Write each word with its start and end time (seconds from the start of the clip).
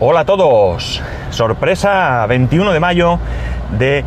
Hola 0.00 0.20
a 0.20 0.24
todos. 0.24 1.02
Sorpresa 1.30 2.24
21 2.26 2.72
de 2.72 2.78
mayo 2.78 3.18
de 3.76 4.04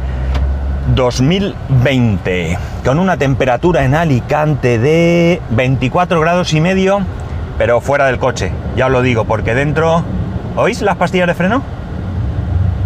2020. 0.95 2.57
Con 2.85 2.97
una 2.97 3.17
temperatura 3.17 3.83
en 3.83 3.93
Alicante 3.95 4.79
de 4.79 5.41
24 5.49 6.21
grados 6.21 6.53
y 6.53 6.61
medio, 6.61 7.01
pero 7.57 7.81
fuera 7.81 8.05
del 8.05 8.19
coche. 8.19 8.53
Ya 8.77 8.85
os 8.85 8.91
lo 8.93 9.01
digo, 9.01 9.25
porque 9.25 9.53
dentro... 9.53 10.05
¿Oís 10.55 10.81
las 10.81 10.95
pastillas 10.95 11.27
de 11.27 11.33
freno? 11.33 11.61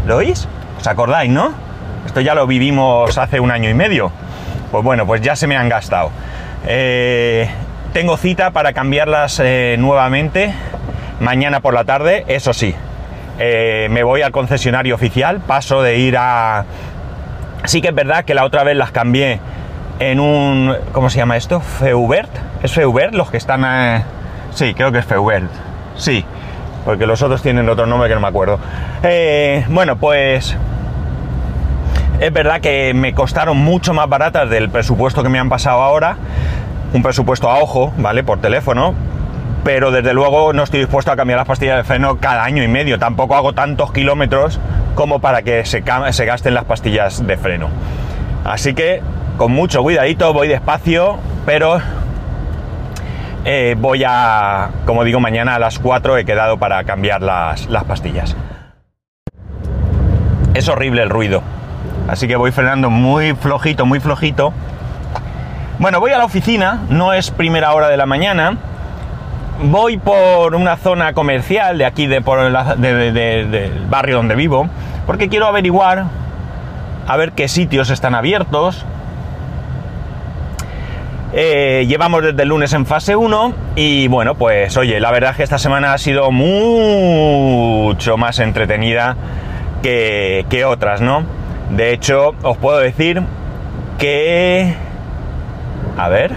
¿Lo 0.08 0.18
oís? 0.18 0.48
¿Os 0.80 0.88
acordáis, 0.88 1.30
no? 1.30 1.54
Esto 2.08 2.22
ya 2.22 2.34
lo 2.34 2.48
vivimos 2.48 3.16
hace 3.20 3.40
un 3.40 3.52
año 3.52 3.70
y 3.70 3.76
medio. 3.76 4.12
Pues 4.72 4.84
bueno, 4.84 5.06
pues 5.06 5.22
ya 5.22 5.36
se 5.36 5.46
me 5.46 5.56
han 5.56 5.70
gastado. 5.70 6.10
Eh, 6.66 7.48
tengo 7.94 8.18
cita 8.18 8.50
para 8.50 8.74
cambiarlas 8.74 9.40
eh, 9.44 9.76
nuevamente 9.78 10.56
mañana 11.20 11.60
por 11.60 11.74
la 11.74 11.84
tarde, 11.84 12.26
eso 12.28 12.54
sí. 12.54 12.76
Eh, 13.40 13.88
me 13.92 14.04
voy 14.04 14.22
al 14.22 14.32
concesionario 14.32 14.96
oficial, 14.96 15.40
paso 15.40 15.82
de 15.82 15.98
ir 15.98 16.18
a... 16.18 16.66
Sí 17.66 17.82
que 17.82 17.90
es 17.90 17.96
verdad 17.96 18.26
que 18.26 18.34
la 18.34 18.46
otra 18.46 18.64
vez 18.64 18.76
las 18.78 18.92
cambié 18.92 19.40
en 20.00 20.20
un... 20.20 20.76
¿Cómo 20.92 21.10
se 21.10 21.18
llama 21.18 21.38
esto? 21.38 21.62
Feubert. 21.62 22.30
¿Es 22.64 22.72
Feubert 22.72 23.14
los 23.14 23.32
que 23.32 23.38
están... 23.38 24.04
Sí, 24.54 24.74
creo 24.74 24.92
que 24.92 25.00
es 25.00 25.06
Feubert. 25.06 25.50
Sí, 25.98 26.24
porque 26.86 27.06
los 27.06 27.22
otros 27.22 27.42
tienen 27.42 27.68
otro 27.68 27.86
nombre 27.86 28.08
que 28.08 28.16
no 28.16 28.22
me 28.22 28.28
acuerdo. 28.28 28.60
Eh, 29.04 29.66
bueno, 29.70 29.98
pues 29.98 30.56
es 32.20 32.32
verdad 32.32 32.62
que 32.62 32.94
me 32.94 33.14
costaron 33.14 33.58
mucho 33.58 33.94
más 33.94 34.08
baratas 34.08 34.50
del 34.50 34.70
presupuesto 34.70 35.24
que 35.24 35.30
me 35.30 35.40
han 35.40 35.50
pasado 35.50 35.82
ahora. 35.82 36.18
Un 36.94 37.04
presupuesto 37.04 37.50
a 37.50 37.60
ojo, 37.60 37.94
¿vale? 37.98 38.24
Por 38.24 38.40
teléfono. 38.40 38.94
Pero 39.66 39.90
desde 39.90 40.14
luego 40.14 40.54
no 40.54 40.62
estoy 40.62 40.82
dispuesto 40.82 41.12
a 41.12 41.16
cambiar 41.16 41.40
las 41.40 41.48
pastillas 41.48 41.78
de 41.78 41.84
freno 41.84 42.20
cada 42.20 42.44
año 42.44 42.62
y 42.62 42.68
medio. 42.68 43.00
Tampoco 43.00 43.36
hago 43.36 43.54
tantos 43.54 43.92
kilómetros 43.92 44.60
como 44.94 45.20
para 45.20 45.42
que 45.42 45.66
se, 45.66 45.84
se 46.12 46.26
gasten 46.26 46.54
las 46.54 46.66
pastillas 46.66 47.26
de 47.26 47.36
freno. 47.36 47.70
Así 48.44 48.76
que 48.76 49.02
con 49.38 49.52
mucho 49.52 49.82
cuidadito, 49.82 50.32
voy 50.34 50.50
despacio, 50.50 51.18
pero 51.48 51.82
eh, 53.44 53.76
voy 53.76 54.04
a, 54.06 54.70
como 54.86 55.04
digo, 55.04 55.20
mañana 55.20 55.56
a 55.56 55.60
las 55.60 55.80
4 55.80 56.20
he 56.20 56.26
quedado 56.26 56.60
para 56.60 56.84
cambiar 56.84 57.24
las, 57.24 57.66
las 57.66 57.86
pastillas. 57.86 58.36
Es 60.54 60.70
horrible 60.70 61.02
el 61.02 61.10
ruido. 61.10 61.42
Así 62.08 62.28
que 62.28 62.36
voy 62.36 62.52
frenando 62.52 62.92
muy 62.92 63.34
flojito, 63.34 63.88
muy 63.88 64.00
flojito. 64.00 64.54
Bueno, 65.80 66.00
voy 66.00 66.12
a 66.12 66.20
la 66.20 66.26
oficina, 66.26 66.82
no 66.90 67.14
es 67.14 67.32
primera 67.32 67.74
hora 67.74 67.90
de 67.90 67.98
la 67.98 68.06
mañana. 68.06 68.60
Voy 69.62 69.98
por 69.98 70.54
una 70.54 70.76
zona 70.76 71.14
comercial 71.14 71.78
de 71.78 71.86
aquí, 71.86 72.08
de, 72.08 72.22
por 72.22 72.40
del 72.78 73.86
barrio 73.90 74.18
donde 74.18 74.36
vivo, 74.36 74.68
porque 75.06 75.30
quiero 75.30 75.48
averiguar 75.48 76.06
a 77.08 77.18
ver 77.18 77.32
qué 77.32 77.48
sitios 77.48 77.90
están 77.90 78.16
abiertos. 78.16 78.86
Eh, 81.34 81.86
llevamos 81.88 82.24
desde 82.24 82.44
el 82.44 82.50
lunes 82.50 82.74
en 82.74 82.86
fase 82.86 83.16
1 83.16 83.54
y 83.76 84.08
bueno, 84.08 84.36
pues 84.36 84.78
oye, 84.78 85.00
la 85.00 85.12
verdad 85.12 85.32
es 85.32 85.38
que 85.38 85.44
esta 85.44 85.58
semana 85.58 85.94
ha 85.94 85.98
sido 85.98 86.32
mucho 86.32 88.18
más 88.18 88.40
entretenida 88.40 89.16
que, 89.82 90.46
que 90.50 90.66
otras, 90.66 91.02
¿no? 91.02 91.24
De 91.72 91.92
hecho, 91.92 92.36
os 92.44 92.58
puedo 92.58 92.78
decir 92.80 93.22
que... 93.98 94.76
A 95.98 96.10
ver, 96.10 96.36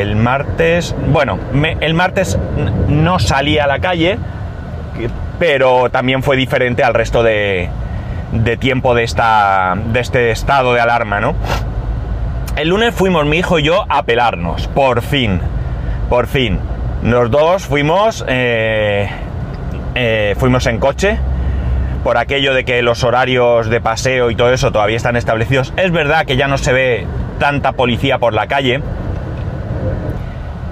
el 0.00 0.16
martes... 0.16 0.94
Bueno, 1.08 1.38
el 1.80 1.94
martes 1.94 2.38
no 2.88 3.18
salí 3.18 3.58
a 3.58 3.66
la 3.66 3.78
calle, 3.78 4.18
pero 5.38 5.90
también 5.90 6.22
fue 6.22 6.36
diferente 6.36 6.82
al 6.84 6.94
resto 6.94 7.22
de, 7.22 7.68
de 8.32 8.56
tiempo 8.56 8.94
de, 8.94 9.04
esta, 9.04 9.76
de 9.92 10.00
este 10.00 10.30
estado 10.30 10.74
de 10.74 10.80
alarma, 10.80 11.20
¿no? 11.20 11.34
El 12.56 12.68
lunes 12.68 12.94
fuimos 12.94 13.26
mi 13.26 13.38
hijo 13.38 13.58
y 13.58 13.64
yo 13.64 13.84
a 13.88 14.02
pelarnos, 14.04 14.66
por 14.68 15.02
fin, 15.02 15.40
por 16.08 16.26
fin. 16.26 16.58
Los 17.02 17.30
dos 17.30 17.66
fuimos, 17.66 18.24
eh, 18.28 19.10
eh, 19.94 20.34
fuimos 20.38 20.66
en 20.66 20.78
coche, 20.78 21.18
por 22.02 22.16
aquello 22.16 22.54
de 22.54 22.64
que 22.64 22.82
los 22.82 23.04
horarios 23.04 23.68
de 23.68 23.80
paseo 23.80 24.30
y 24.30 24.36
todo 24.36 24.52
eso 24.52 24.72
todavía 24.72 24.96
están 24.96 25.16
establecidos. 25.16 25.74
Es 25.76 25.90
verdad 25.90 26.24
que 26.24 26.36
ya 26.36 26.48
no 26.48 26.56
se 26.56 26.72
ve 26.72 27.06
tanta 27.38 27.72
policía 27.72 28.18
por 28.18 28.32
la 28.32 28.46
calle, 28.46 28.80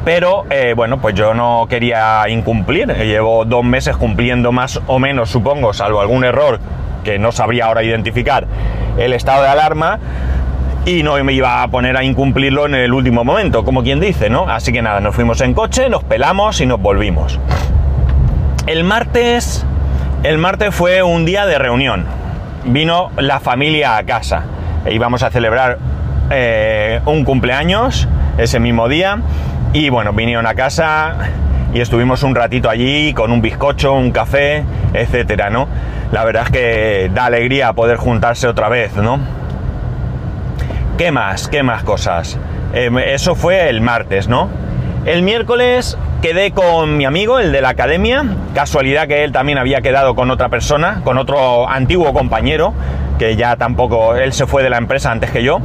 pero 0.05 0.45
eh, 0.51 0.75
bueno, 0.77 1.01
pues 1.01 1.15
yo 1.15 1.35
no 1.35 1.67
quería 1.69 2.29
incumplir. 2.29 2.89
Llevo 2.89 3.45
dos 3.45 3.65
meses 3.65 3.97
cumpliendo 3.97 4.53
más 4.53 4.81
o 4.87 4.99
menos, 4.99 5.31
supongo, 5.31 5.73
salvo 5.73 6.01
algún 6.01 6.25
error 6.25 6.61
que 7.05 7.19
no 7.19 7.33
sabría 7.33 7.67
ahora 7.67 7.83
identificar, 7.83 8.47
el 8.97 9.13
estado 9.13 9.43
de 9.43 9.49
alarma 9.49 9.99
y 10.87 11.03
no 11.03 11.23
me 11.23 11.33
iba 11.33 11.63
a 11.63 11.69
poner 11.69 11.97
a 11.97 12.05
incumplirlo 12.05 12.67
en 12.67 12.75
el 12.75 12.93
último 12.93 13.25
momento, 13.25 13.65
como 13.65 13.83
quien 13.83 14.01
dice, 14.01 14.29
¿no? 14.29 14.49
Así 14.49 14.73
que 14.73 14.83
nada, 14.83 15.01
nos 15.01 15.15
fuimos 15.15 15.41
en 15.41 15.55
coche, 15.55 15.89
nos 15.89 16.05
pelamos 16.05 16.61
y 16.61 16.67
nos 16.67 16.81
volvimos. 16.81 17.39
El 18.67 18.85
martes, 18.85 19.65
el 20.23 20.39
martes 20.39 20.75
fue 20.75 21.03
un 21.03 21.25
día 21.25 21.47
de 21.47 21.59
reunión. 21.59 22.07
Vino 22.65 23.11
la 23.17 23.41
familia 23.41 23.97
a 23.97 24.05
casa. 24.05 24.45
E 24.85 24.95
íbamos 24.95 25.23
a 25.23 25.31
celebrar 25.31 25.79
eh, 26.31 27.01
un 27.07 27.25
cumpleaños 27.25 28.09
ese 28.39 28.61
mismo 28.61 28.89
día. 28.89 29.19
Y 29.75 29.89
bueno, 29.89 30.13
vinieron 30.13 30.47
a 30.47 30.55
casa 30.55 31.17
y 31.75 31.81
estuvimos 31.81 32.23
un 32.23 32.37
ratito 32.37 32.71
allí 32.71 33.13
con 33.13 33.33
un 33.33 33.43
bizcocho, 33.43 33.93
un 33.93 34.13
café, 34.13 34.63
etcétera, 34.93 35.51
¿no? 35.51 35.67
La 36.13 36.25
verdad 36.25 36.45
es 36.45 36.51
que 36.51 37.11
da 37.13 37.25
alegría 37.25 37.73
poder 37.73 37.97
juntarse 37.97 38.47
otra 38.47 38.69
vez, 38.69 38.95
¿no? 38.95 39.19
¿Qué 40.97 41.11
más? 41.11 41.49
¿Qué 41.49 41.65
más 41.65 41.83
cosas? 41.83 42.39
Eh, 42.73 42.89
eso 43.09 43.35
fue 43.35 43.69
el 43.69 43.81
martes, 43.81 44.29
¿no? 44.29 44.49
El 45.07 45.23
miércoles 45.23 45.99
quedé 46.23 46.53
con 46.53 46.97
mi 46.97 47.05
amigo, 47.05 47.41
el 47.41 47.51
de 47.51 47.61
la 47.61 47.71
academia. 47.71 48.25
Casualidad 48.55 49.09
que 49.09 49.25
él 49.25 49.33
también 49.33 49.59
había 49.59 49.81
quedado 49.81 50.15
con 50.15 50.31
otra 50.31 50.51
persona, 50.51 51.01
con 51.03 51.19
otro 51.19 51.69
antiguo 51.69 52.15
compañero, 52.15 52.75
que 53.19 53.35
ya 53.35 53.57
tampoco, 53.57 54.15
él 54.15 54.33
se 54.35 54.47
fue 54.47 54.63
de 54.63 54.71
la 54.71 54.79
empresa 54.79 55.11
antes 55.11 55.33
que 55.33 55.43
yo. 55.43 55.59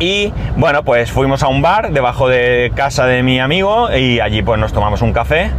Y 0.00 0.32
bueno, 0.56 0.84
pues 0.84 1.10
fuimos 1.10 1.42
a 1.42 1.48
un 1.48 1.60
bar 1.60 1.92
debajo 1.92 2.28
de 2.28 2.72
casa 2.74 3.06
de 3.06 3.22
mi 3.22 3.40
amigo 3.40 3.90
y 3.94 4.20
allí 4.20 4.42
pues 4.42 4.60
nos 4.60 4.72
tomamos 4.72 5.02
un 5.02 5.12
café. 5.12 5.50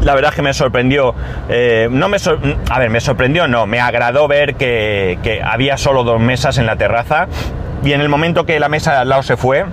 La 0.00 0.14
verdad 0.14 0.30
es 0.30 0.36
que 0.36 0.42
me 0.42 0.54
sorprendió, 0.54 1.14
eh, 1.48 1.88
no 1.90 2.08
me 2.08 2.18
a 2.70 2.78
ver, 2.78 2.90
me 2.90 3.00
sorprendió, 3.00 3.48
no, 3.48 3.66
me 3.66 3.80
agradó 3.80 4.28
ver 4.28 4.54
que, 4.54 5.18
que 5.22 5.42
había 5.42 5.76
solo 5.76 6.04
dos 6.04 6.20
mesas 6.20 6.58
en 6.58 6.66
la 6.66 6.76
terraza 6.76 7.26
y 7.82 7.92
en 7.92 8.00
el 8.00 8.08
momento 8.08 8.46
que 8.46 8.58
la 8.60 8.68
mesa 8.68 8.92
de 8.92 8.98
al 8.98 9.08
lado 9.08 9.22
se 9.22 9.36
fue, 9.36 9.64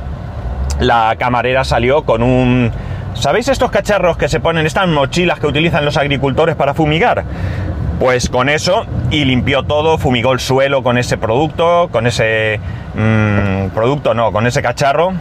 la 0.79 1.15
camarera 1.17 1.63
salió 1.63 2.03
con 2.03 2.23
un... 2.23 2.71
¿Sabéis 3.13 3.49
estos 3.49 3.71
cacharros 3.71 4.17
que 4.17 4.29
se 4.29 4.39
ponen, 4.39 4.65
estas 4.65 4.87
mochilas 4.87 5.39
que 5.39 5.47
utilizan 5.47 5.85
los 5.85 5.97
agricultores 5.97 6.55
para 6.55 6.73
fumigar? 6.73 7.23
Pues 8.01 8.29
con 8.29 8.49
eso 8.49 8.87
y 9.11 9.25
limpió 9.25 9.61
todo, 9.61 9.99
fumigó 9.99 10.33
el 10.33 10.39
suelo 10.39 10.81
con 10.81 10.97
ese 10.97 11.19
producto, 11.19 11.87
con 11.91 12.07
ese 12.07 12.59
mm, 12.95 13.67
producto, 13.75 14.15
no, 14.15 14.31
con 14.31 14.47
ese 14.47 14.63
cacharro. 14.63 15.13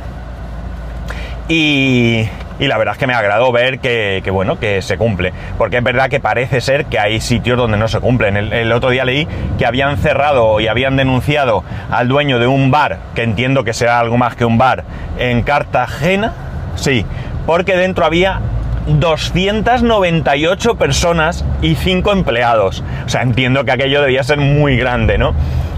Y, 1.46 2.26
la 2.58 2.78
verdad 2.78 2.94
es 2.94 2.98
que 2.98 3.06
me 3.06 3.12
agradó 3.12 3.52
ver 3.52 3.80
que, 3.80 4.22
que, 4.24 4.30
bueno, 4.30 4.58
que 4.58 4.80
se 4.80 4.96
cumple. 4.96 5.34
Porque 5.58 5.76
es 5.76 5.84
verdad 5.84 6.08
que 6.08 6.20
parece 6.20 6.62
ser 6.62 6.86
que 6.86 6.98
hay 6.98 7.20
sitios 7.20 7.58
donde 7.58 7.76
no 7.76 7.86
se 7.86 8.00
cumplen. 8.00 8.38
El, 8.38 8.50
el 8.50 8.72
otro 8.72 8.88
día 8.88 9.04
leí 9.04 9.28
que 9.58 9.66
habían 9.66 9.98
cerrado 9.98 10.58
y 10.58 10.66
habían 10.66 10.96
denunciado 10.96 11.62
al 11.90 12.08
dueño 12.08 12.38
de 12.38 12.46
un 12.46 12.70
bar, 12.70 13.00
que 13.14 13.24
entiendo 13.24 13.62
que 13.62 13.74
será 13.74 14.00
algo 14.00 14.16
más 14.16 14.36
que 14.36 14.46
un 14.46 14.56
bar, 14.56 14.84
en 15.18 15.42
Cartagena. 15.42 16.32
Sí, 16.76 17.04
porque 17.44 17.76
dentro 17.76 18.06
había 18.06 18.40
298 18.86 20.76
personas 20.76 21.44
y 21.62 21.74
5 21.74 22.12
empleados. 22.12 22.82
O 23.06 23.08
sea, 23.08 23.22
entiendo 23.22 23.64
que 23.64 23.72
aquello 23.72 24.02
debía 24.02 24.22
ser 24.22 24.38
muy 24.38 24.76
grande, 24.76 25.18
¿no? 25.18 25.34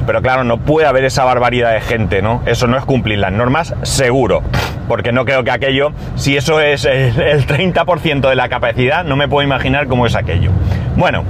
Pero 0.06 0.20
claro, 0.20 0.44
no 0.44 0.58
puede 0.58 0.87
haber 0.87 1.04
esa 1.04 1.25
barbaridad 1.25 1.72
de 1.72 1.81
gente, 1.81 2.22
¿no? 2.22 2.43
Eso 2.46 2.66
no 2.66 2.76
es 2.76 2.84
cumplir 2.84 3.19
las 3.19 3.32
normas, 3.32 3.75
seguro. 3.82 4.43
Porque 4.88 5.12
no 5.12 5.25
creo 5.25 5.44
que 5.44 5.50
aquello, 5.50 5.93
si 6.16 6.37
eso 6.37 6.60
es 6.60 6.84
el, 6.84 7.20
el 7.20 7.46
30% 7.46 8.28
de 8.28 8.34
la 8.34 8.49
capacidad, 8.49 9.04
no 9.04 9.16
me 9.16 9.28
puedo 9.28 9.46
imaginar 9.46 9.87
cómo 9.87 10.06
es 10.06 10.16
aquello. 10.16 10.50
Bueno, 10.96 11.25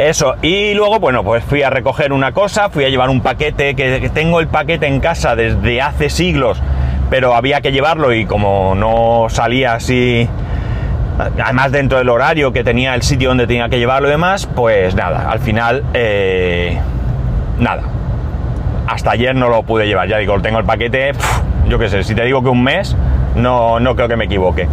eso, 0.00 0.34
y 0.40 0.72
luego, 0.72 0.98
bueno, 0.98 1.22
pues 1.22 1.44
fui 1.44 1.62
a 1.62 1.68
recoger 1.68 2.12
una 2.12 2.32
cosa, 2.32 2.70
fui 2.70 2.84
a 2.84 2.88
llevar 2.88 3.10
un 3.10 3.20
paquete, 3.20 3.74
que, 3.74 4.00
que 4.00 4.08
tengo 4.08 4.40
el 4.40 4.48
paquete 4.48 4.86
en 4.86 4.98
casa 4.98 5.36
desde 5.36 5.82
hace 5.82 6.08
siglos, 6.08 6.60
pero 7.10 7.34
había 7.34 7.60
que 7.60 7.72
llevarlo 7.72 8.14
y 8.14 8.24
como 8.24 8.74
no 8.74 9.26
salía 9.28 9.74
así, 9.74 10.28
además 11.42 11.72
dentro 11.72 11.98
del 11.98 12.08
horario 12.08 12.52
que 12.52 12.64
tenía 12.64 12.94
el 12.94 13.02
sitio 13.02 13.28
donde 13.28 13.46
tenía 13.46 13.68
que 13.68 13.78
llevarlo 13.78 14.08
y 14.08 14.12
demás, 14.12 14.46
pues 14.46 14.94
nada, 14.94 15.30
al 15.30 15.40
final, 15.40 15.84
eh, 15.92 16.78
nada. 17.58 17.82
Hasta 18.86 19.10
ayer 19.10 19.34
no 19.34 19.48
lo 19.48 19.62
pude 19.64 19.86
llevar, 19.86 20.08
ya 20.08 20.18
digo, 20.18 20.40
tengo 20.40 20.58
el 20.58 20.64
paquete, 20.64 21.12
yo 21.68 21.78
qué 21.78 21.88
sé, 21.88 22.02
si 22.04 22.14
te 22.14 22.24
digo 22.24 22.42
que 22.42 22.48
un 22.48 22.62
mes, 22.62 22.96
no, 23.34 23.80
no 23.80 23.94
creo 23.94 24.08
que 24.08 24.16
me 24.16 24.24
equivoque. 24.24 24.66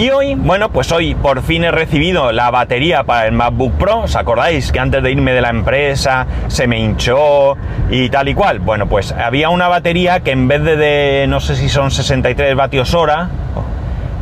Y 0.00 0.08
hoy, 0.08 0.34
bueno, 0.34 0.70
pues 0.70 0.90
hoy 0.92 1.14
por 1.14 1.42
fin 1.42 1.62
he 1.62 1.70
recibido 1.70 2.32
la 2.32 2.50
batería 2.50 3.04
para 3.04 3.26
el 3.26 3.32
MacBook 3.32 3.74
Pro. 3.74 3.98
¿Os 3.98 4.16
acordáis 4.16 4.72
que 4.72 4.80
antes 4.80 5.02
de 5.02 5.12
irme 5.12 5.32
de 5.32 5.42
la 5.42 5.50
empresa 5.50 6.26
se 6.48 6.66
me 6.66 6.78
hinchó 6.78 7.58
y 7.90 8.08
tal 8.08 8.30
y 8.30 8.34
cual? 8.34 8.60
Bueno, 8.60 8.86
pues 8.88 9.12
había 9.12 9.50
una 9.50 9.68
batería 9.68 10.20
que 10.20 10.30
en 10.30 10.48
vez 10.48 10.64
de, 10.64 10.76
de 10.78 11.26
no 11.28 11.38
sé 11.40 11.54
si 11.54 11.68
son 11.68 11.90
63 11.90 12.56
vatios 12.56 12.94
hora, 12.94 13.28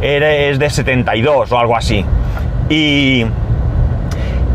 es 0.02 0.58
de 0.58 0.68
72 0.68 1.52
o 1.52 1.58
algo 1.60 1.76
así. 1.76 2.04
Y, 2.68 3.24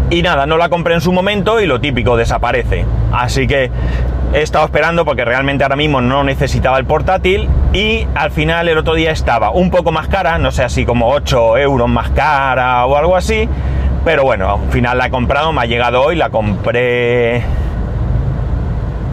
y 0.10 0.22
nada, 0.22 0.46
no 0.46 0.58
la 0.58 0.70
compré 0.70 0.94
en 0.94 1.02
su 1.02 1.12
momento 1.12 1.60
y 1.60 1.66
lo 1.66 1.80
típico, 1.82 2.18
desaparece. 2.18 2.86
Así 3.12 3.48
que 3.48 3.72
he 4.34 4.42
estado 4.42 4.66
esperando 4.66 5.06
porque 5.06 5.26
realmente 5.26 5.64
ahora 5.64 5.76
mismo 5.76 6.02
no 6.02 6.24
necesitaba 6.24 6.78
el 6.80 6.86
portátil 6.86 7.50
y 7.72 8.08
al 8.16 8.32
final 8.32 8.68
el 8.68 8.78
otro 8.78 8.96
día 8.96 9.12
estaba 9.12 9.52
un 9.52 9.70
poco 9.70 9.92
más 9.92 10.08
cara, 10.08 10.38
no 10.38 10.52
sé, 10.52 10.64
así 10.64 10.86
como 10.86 11.10
8 11.10 11.58
euros 11.58 11.90
más 11.90 12.10
cara 12.12 12.86
o 12.86 12.98
algo 12.98 13.16
así, 13.16 13.48
pero 14.04 14.24
bueno, 14.24 14.60
al 14.64 14.72
final 14.72 14.98
la 14.98 15.08
he 15.08 15.10
comprado, 15.10 15.54
me 15.54 15.62
ha 15.62 15.66
llegado 15.66 16.02
hoy, 16.02 16.16
la 16.16 16.30
compré 16.30 17.44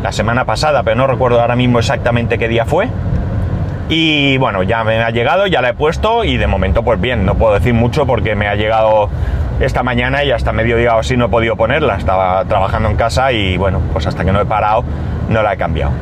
la 0.02 0.12
semana 0.12 0.44
pasada, 0.46 0.82
pero 0.82 0.96
no 0.96 1.06
recuerdo 1.06 1.40
ahora 1.40 1.56
mismo 1.56 1.78
exactamente 1.78 2.38
qué 2.38 2.48
día 2.48 2.64
fue. 2.64 2.88
Y 3.90 4.38
bueno, 4.38 4.62
ya 4.62 4.84
me 4.84 5.02
ha 5.02 5.10
llegado, 5.10 5.46
ya 5.46 5.60
la 5.60 5.70
he 5.70 5.74
puesto 5.74 6.24
y 6.24 6.36
de 6.36 6.46
momento 6.46 6.82
pues 6.82 7.00
bien, 7.00 7.26
no 7.26 7.34
puedo 7.34 7.54
decir 7.54 7.74
mucho 7.74 8.06
porque 8.06 8.36
me 8.36 8.46
ha 8.46 8.54
llegado 8.54 9.10
esta 9.60 9.82
mañana 9.82 10.24
y 10.24 10.30
hasta 10.30 10.52
mediodía 10.52 10.96
o 10.96 11.00
así 11.00 11.16
no 11.16 11.26
he 11.26 11.28
podido 11.28 11.56
ponerla. 11.56 11.96
Estaba 11.96 12.44
trabajando 12.46 12.88
en 12.88 12.96
casa 12.96 13.30
y 13.32 13.56
bueno, 13.56 13.80
pues 13.92 14.06
hasta 14.06 14.24
que 14.24 14.32
no 14.32 14.40
he 14.40 14.46
parado 14.46 14.84
no 15.28 15.42
la 15.42 15.52
he 15.52 15.56
cambiado. 15.56 15.92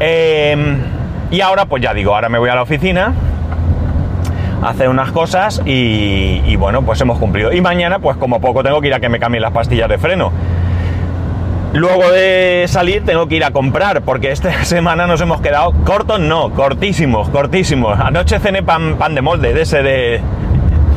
Em, 0.00 0.78
y 1.30 1.40
ahora 1.40 1.64
pues 1.66 1.82
ya 1.82 1.94
digo, 1.94 2.14
ahora 2.14 2.28
me 2.28 2.38
voy 2.38 2.50
a 2.50 2.54
la 2.54 2.62
oficina 2.62 3.14
a 4.62 4.68
hacer 4.68 4.88
unas 4.88 5.10
cosas 5.12 5.62
y, 5.64 6.54
bueno, 6.56 6.82
pues 6.82 7.00
hemos 7.00 7.18
cumplido. 7.18 7.52
Y 7.52 7.60
mañana 7.60 8.00
pues 8.00 8.16
como 8.16 8.40
poco 8.40 8.62
tengo 8.62 8.80
que 8.80 8.88
ir 8.88 8.94
a 8.94 9.00
que 9.00 9.08
me 9.08 9.18
cambien 9.18 9.42
las 9.42 9.52
pastillas 9.52 9.88
de 9.88 9.98
freno. 9.98 10.32
Luego 11.72 12.10
de 12.10 12.66
salir 12.68 13.02
tengo 13.04 13.28
que 13.28 13.36
ir 13.36 13.44
a 13.44 13.50
comprar, 13.50 14.02
porque 14.02 14.30
esta 14.30 14.52
semana 14.64 15.06
nos 15.06 15.20
hemos 15.20 15.40
quedado 15.40 15.72
cortos, 15.84 16.20
no, 16.20 16.50
cortísimos, 16.50 17.30
cortísimos. 17.30 17.98
Anoche 17.98 18.38
cené 18.40 18.62
pan, 18.62 18.96
pan 18.98 19.14
de 19.14 19.22
molde, 19.22 19.54
de 19.54 19.62
ese 19.62 19.82
de, 19.82 20.20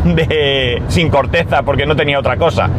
de 0.15 0.83
sin 0.87 1.09
corteza, 1.09 1.63
porque 1.63 1.85
no 1.85 1.95
tenía 1.95 2.19
otra 2.19 2.37
cosa. 2.37 2.69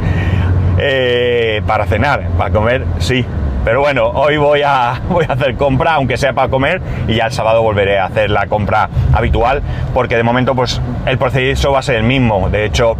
Eh, 0.79 1.63
para 1.67 1.87
cenar, 1.87 2.29
para 2.39 2.51
comer, 2.51 2.85
sí. 2.99 3.25
Pero 3.65 3.81
bueno, 3.81 4.07
hoy 4.11 4.37
voy 4.37 4.63
a, 4.65 5.01
voy 5.09 5.25
a 5.29 5.33
hacer 5.33 5.57
compra, 5.57 5.95
aunque 5.95 6.17
sea 6.17 6.33
para 6.33 6.49
comer, 6.49 6.81
y 7.09 7.15
ya 7.15 7.27
el 7.27 7.33
sábado 7.33 7.63
volveré 7.63 7.99
a 7.99 8.07
hacer 8.07 8.31
la 8.31 8.47
compra 8.47 8.89
habitual, 9.13 9.63
porque 9.93 10.17
de 10.17 10.23
momento 10.23 10.55
pues 10.55 10.81
el 11.07 11.19
procedimiento 11.19 11.73
va 11.73 11.81
a 11.81 11.83
ser 11.83 11.97
el 11.97 12.05
mismo. 12.05 12.49
De 12.49 12.65
hecho, 12.65 12.97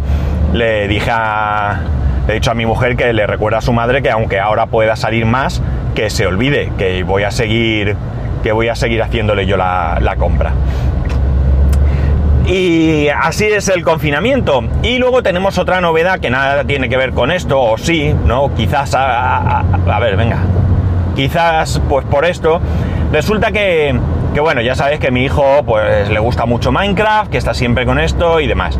le 0.53 0.87
dije 0.87 1.09
a 1.11 1.81
he 2.27 2.33
dicho 2.33 2.51
a 2.51 2.55
mi 2.55 2.65
mujer 2.65 2.97
que 2.97 3.13
le 3.13 3.25
recuerda 3.25 3.59
a 3.59 3.61
su 3.61 3.71
madre 3.71 4.01
que 4.01 4.11
aunque 4.11 4.37
ahora 4.37 4.65
pueda 4.65 4.97
salir 4.97 5.25
más, 5.25 5.61
que 5.95 6.09
se 6.09 6.27
olvide, 6.27 6.73
que 6.77 7.03
voy 7.03 7.23
a 7.23 7.31
seguir, 7.31 7.95
que 8.43 8.51
voy 8.51 8.67
a 8.67 8.75
seguir 8.75 9.01
haciéndole 9.01 9.45
yo 9.45 9.55
la 9.55 10.15
compra. 10.17 10.51
Y 12.47 13.09
así 13.09 13.45
es 13.45 13.67
el 13.67 13.83
confinamiento. 13.83 14.63
Y 14.81 14.99
luego 14.99 15.21
tenemos 15.21 15.57
otra 15.57 15.81
novedad 15.81 16.19
que 16.19 16.29
nada 16.29 16.63
tiene 16.63 16.87
que 16.87 16.95
ver 16.95 17.11
con 17.11 17.29
esto, 17.29 17.61
o 17.61 17.77
sí, 17.77 18.15
¿no? 18.25 18.53
Quizás, 18.55 18.93
a, 18.95 19.63
ver, 19.99 20.15
venga. 20.15 20.37
Quizás, 21.13 21.81
pues 21.89 22.05
por 22.05 22.23
esto, 22.23 22.61
resulta 23.11 23.51
que, 23.51 23.99
que, 24.33 24.39
bueno, 24.39 24.61
ya 24.61 24.75
sabéis 24.75 25.01
que 25.01 25.11
mi 25.11 25.25
hijo, 25.25 25.63
pues 25.65 26.09
le 26.09 26.19
gusta 26.19 26.45
mucho 26.45 26.71
Minecraft, 26.71 27.29
que 27.29 27.37
está 27.37 27.53
siempre 27.53 27.85
con 27.85 27.99
esto 27.99 28.39
y 28.39 28.47
demás. 28.47 28.79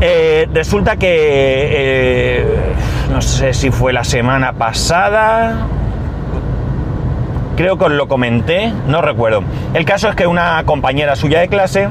Eh, 0.00 0.48
resulta 0.54 0.96
que, 0.96 1.08
eh, 1.10 2.46
no 3.12 3.20
sé 3.20 3.52
si 3.52 3.70
fue 3.70 3.92
la 3.92 4.04
semana 4.04 4.54
pasada, 4.54 5.66
creo 7.56 7.76
que 7.76 7.84
os 7.84 7.90
lo 7.90 8.08
comenté, 8.08 8.72
no 8.86 9.02
recuerdo. 9.02 9.42
El 9.74 9.84
caso 9.84 10.08
es 10.08 10.14
que 10.14 10.26
una 10.26 10.62
compañera 10.64 11.16
suya 11.16 11.40
de 11.40 11.48
clase, 11.48 11.88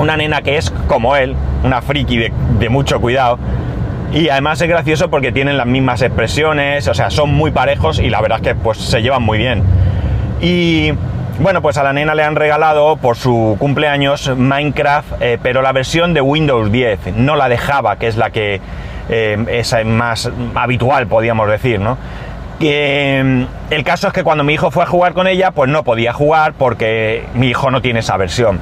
una 0.00 0.16
nena 0.16 0.40
que 0.40 0.56
es 0.56 0.70
como 0.88 1.14
él, 1.14 1.36
una 1.62 1.82
friki 1.82 2.16
de, 2.16 2.68
mucho 2.68 3.00
cuidado, 3.00 3.38
y 4.12 4.30
además 4.30 4.60
es 4.60 4.68
gracioso 4.68 5.10
porque 5.10 5.30
tienen 5.30 5.56
las 5.56 5.66
mismas 5.66 6.02
expresiones, 6.02 6.88
o 6.88 6.94
sea, 6.94 7.10
son 7.10 7.32
muy 7.32 7.50
parejos 7.50 7.98
y 7.98 8.08
la 8.08 8.20
verdad 8.20 8.38
es 8.38 8.48
que 8.48 8.54
pues 8.54 8.78
se 8.78 9.02
llevan 9.02 9.22
muy 9.22 9.38
bien. 9.38 9.62
Y 10.40 10.92
bueno, 11.38 11.62
pues 11.62 11.76
a 11.76 11.84
la 11.84 11.92
nena 11.92 12.14
le 12.14 12.24
han 12.24 12.34
regalado 12.34 12.96
por 12.96 13.16
su 13.16 13.56
cumpleaños 13.58 14.34
Minecraft, 14.36 15.12
eh, 15.20 15.38
pero 15.42 15.62
la 15.62 15.72
versión 15.72 16.14
de 16.14 16.22
Windows 16.22 16.72
10, 16.72 17.16
no 17.16 17.36
la 17.36 17.48
de 17.48 17.58
Java, 17.58 17.96
que 17.96 18.08
es 18.08 18.16
la 18.16 18.30
que 18.30 18.60
eh, 19.10 19.44
es 19.48 19.74
más 19.84 20.30
habitual, 20.54 21.06
podríamos 21.06 21.48
decir, 21.48 21.78
¿no? 21.78 21.98
Mm, 22.58 23.44
el 23.70 23.84
caso 23.84 24.08
es 24.08 24.12
que 24.12 24.22
cuando 24.22 24.44
mi 24.44 24.54
hijo 24.54 24.70
fue 24.70 24.82
a 24.82 24.86
jugar 24.86 25.12
con 25.12 25.26
ella, 25.26 25.50
pues 25.50 25.70
no 25.70 25.84
podía 25.84 26.12
jugar 26.12 26.54
porque 26.54 27.24
mi 27.34 27.48
hijo 27.48 27.70
no 27.70 27.80
tiene 27.80 28.00
esa 28.00 28.16
versión. 28.16 28.60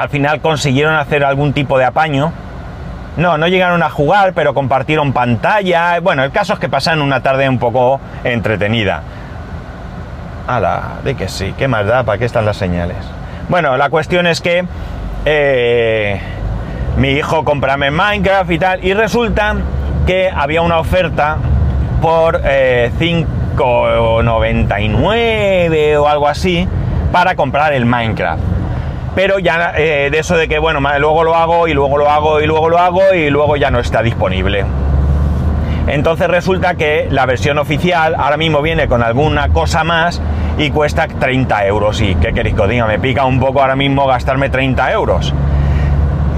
Al 0.00 0.08
final 0.08 0.40
consiguieron 0.40 0.94
hacer 0.94 1.24
algún 1.24 1.52
tipo 1.52 1.76
de 1.76 1.84
apaño. 1.84 2.32
No, 3.18 3.36
no 3.36 3.48
llegaron 3.48 3.82
a 3.82 3.90
jugar, 3.90 4.32
pero 4.32 4.54
compartieron 4.54 5.12
pantalla. 5.12 6.00
Bueno, 6.00 6.24
el 6.24 6.30
caso 6.30 6.54
es 6.54 6.58
que 6.58 6.70
pasaron 6.70 7.02
una 7.02 7.22
tarde 7.22 7.46
un 7.46 7.58
poco 7.58 8.00
entretenida. 8.24 9.02
Ala, 10.46 11.00
de 11.04 11.14
que 11.16 11.28
sí, 11.28 11.54
qué 11.58 11.68
más 11.68 11.86
da, 11.86 12.04
¿para 12.04 12.16
qué 12.16 12.24
están 12.24 12.46
las 12.46 12.56
señales? 12.56 12.96
Bueno, 13.50 13.76
la 13.76 13.90
cuestión 13.90 14.26
es 14.26 14.40
que 14.40 14.64
eh, 15.26 16.18
mi 16.96 17.10
hijo 17.10 17.44
comprame 17.44 17.90
Minecraft 17.90 18.50
y 18.52 18.58
tal, 18.58 18.82
y 18.82 18.94
resulta 18.94 19.54
que 20.06 20.30
había 20.34 20.62
una 20.62 20.78
oferta 20.78 21.36
por 22.00 22.40
eh, 22.42 22.90
5,99 22.98 25.98
o 25.98 26.08
algo 26.08 26.26
así 26.26 26.66
para 27.12 27.34
comprar 27.34 27.74
el 27.74 27.84
Minecraft. 27.84 28.59
Pero 29.14 29.38
ya 29.38 29.72
eh, 29.76 30.08
de 30.10 30.18
eso 30.18 30.36
de 30.36 30.48
que, 30.48 30.58
bueno, 30.58 30.80
luego 30.98 31.24
lo 31.24 31.34
hago 31.34 31.68
y 31.68 31.74
luego 31.74 31.98
lo 31.98 32.10
hago 32.10 32.40
y 32.40 32.46
luego 32.46 32.68
lo 32.68 32.78
hago 32.78 33.14
y 33.14 33.30
luego 33.30 33.56
ya 33.56 33.70
no 33.70 33.80
está 33.80 34.02
disponible. 34.02 34.64
Entonces 35.86 36.28
resulta 36.28 36.74
que 36.74 37.08
la 37.10 37.26
versión 37.26 37.58
oficial 37.58 38.14
ahora 38.16 38.36
mismo 38.36 38.62
viene 38.62 38.86
con 38.86 39.02
alguna 39.02 39.48
cosa 39.48 39.82
más 39.82 40.20
y 40.58 40.70
cuesta 40.70 41.08
30 41.08 41.66
euros. 41.66 42.00
¿Y 42.00 42.14
qué 42.14 42.32
queréis 42.32 42.54
que 42.54 42.66
diga? 42.68 42.86
Me 42.86 42.98
pica 42.98 43.24
un 43.24 43.40
poco 43.40 43.60
ahora 43.60 43.76
mismo 43.76 44.06
gastarme 44.06 44.50
30 44.50 44.92
euros. 44.92 45.34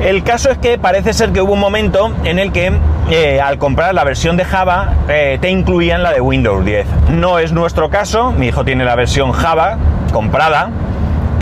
El 0.02 0.24
caso 0.24 0.50
es 0.50 0.58
que 0.58 0.78
parece 0.78 1.12
ser 1.12 1.32
que 1.32 1.40
hubo 1.40 1.52
un 1.52 1.60
momento 1.60 2.12
en 2.24 2.38
el 2.38 2.50
que 2.50 2.72
eh, 3.10 3.40
al 3.40 3.58
comprar 3.58 3.94
la 3.94 4.04
versión 4.04 4.36
de 4.36 4.44
Java 4.44 4.94
eh, 5.08 5.38
te 5.40 5.50
incluían 5.50 6.02
la 6.02 6.12
de 6.12 6.20
Windows 6.20 6.64
10. 6.64 6.86
No 7.10 7.38
es 7.38 7.52
nuestro 7.52 7.90
caso, 7.90 8.32
mi 8.32 8.48
hijo 8.48 8.64
tiene 8.64 8.84
la 8.84 8.96
versión 8.96 9.32
Java 9.32 9.78
comprada, 10.12 10.70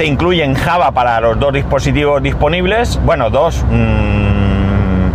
te 0.01 0.07
incluyen 0.07 0.55
Java 0.55 0.93
para 0.93 1.21
los 1.21 1.39
dos 1.39 1.53
dispositivos 1.53 2.23
disponibles, 2.23 2.99
bueno, 3.05 3.29
dos... 3.29 3.63
Mmm, 3.71 5.11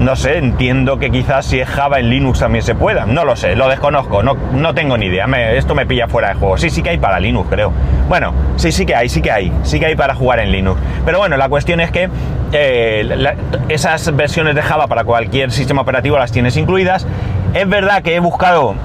no 0.00 0.16
sé, 0.16 0.38
entiendo 0.38 0.98
que 0.98 1.10
quizás 1.10 1.44
si 1.44 1.60
es 1.60 1.68
Java 1.68 2.00
en 2.00 2.08
Linux 2.08 2.38
también 2.38 2.64
se 2.64 2.74
pueda. 2.74 3.04
No 3.04 3.26
lo 3.26 3.36
sé, 3.36 3.56
lo 3.56 3.68
desconozco, 3.68 4.22
no, 4.22 4.38
no 4.54 4.72
tengo 4.72 4.96
ni 4.96 5.04
idea. 5.04 5.26
Esto 5.52 5.74
me 5.74 5.84
pilla 5.84 6.08
fuera 6.08 6.30
de 6.30 6.34
juego. 6.36 6.56
Sí, 6.56 6.70
sí 6.70 6.82
que 6.82 6.88
hay 6.88 6.96
para 6.96 7.20
Linux, 7.20 7.50
creo. 7.50 7.74
Bueno, 8.08 8.32
sí, 8.56 8.72
sí 8.72 8.86
que 8.86 8.96
hay, 8.96 9.10
sí 9.10 9.20
que 9.20 9.30
hay. 9.30 9.52
Sí 9.64 9.78
que 9.78 9.84
hay 9.84 9.94
para 9.94 10.14
jugar 10.14 10.38
en 10.38 10.50
Linux. 10.50 10.80
Pero 11.04 11.18
bueno, 11.18 11.36
la 11.36 11.50
cuestión 11.50 11.78
es 11.78 11.90
que 11.90 12.08
eh, 12.52 13.34
esas 13.68 14.16
versiones 14.16 14.54
de 14.54 14.62
Java 14.62 14.86
para 14.86 15.04
cualquier 15.04 15.52
sistema 15.52 15.82
operativo 15.82 16.16
las 16.16 16.32
tienes 16.32 16.56
incluidas. 16.56 17.06
Es 17.52 17.68
verdad 17.68 18.02
que 18.02 18.16
he 18.16 18.20
buscado 18.20 18.76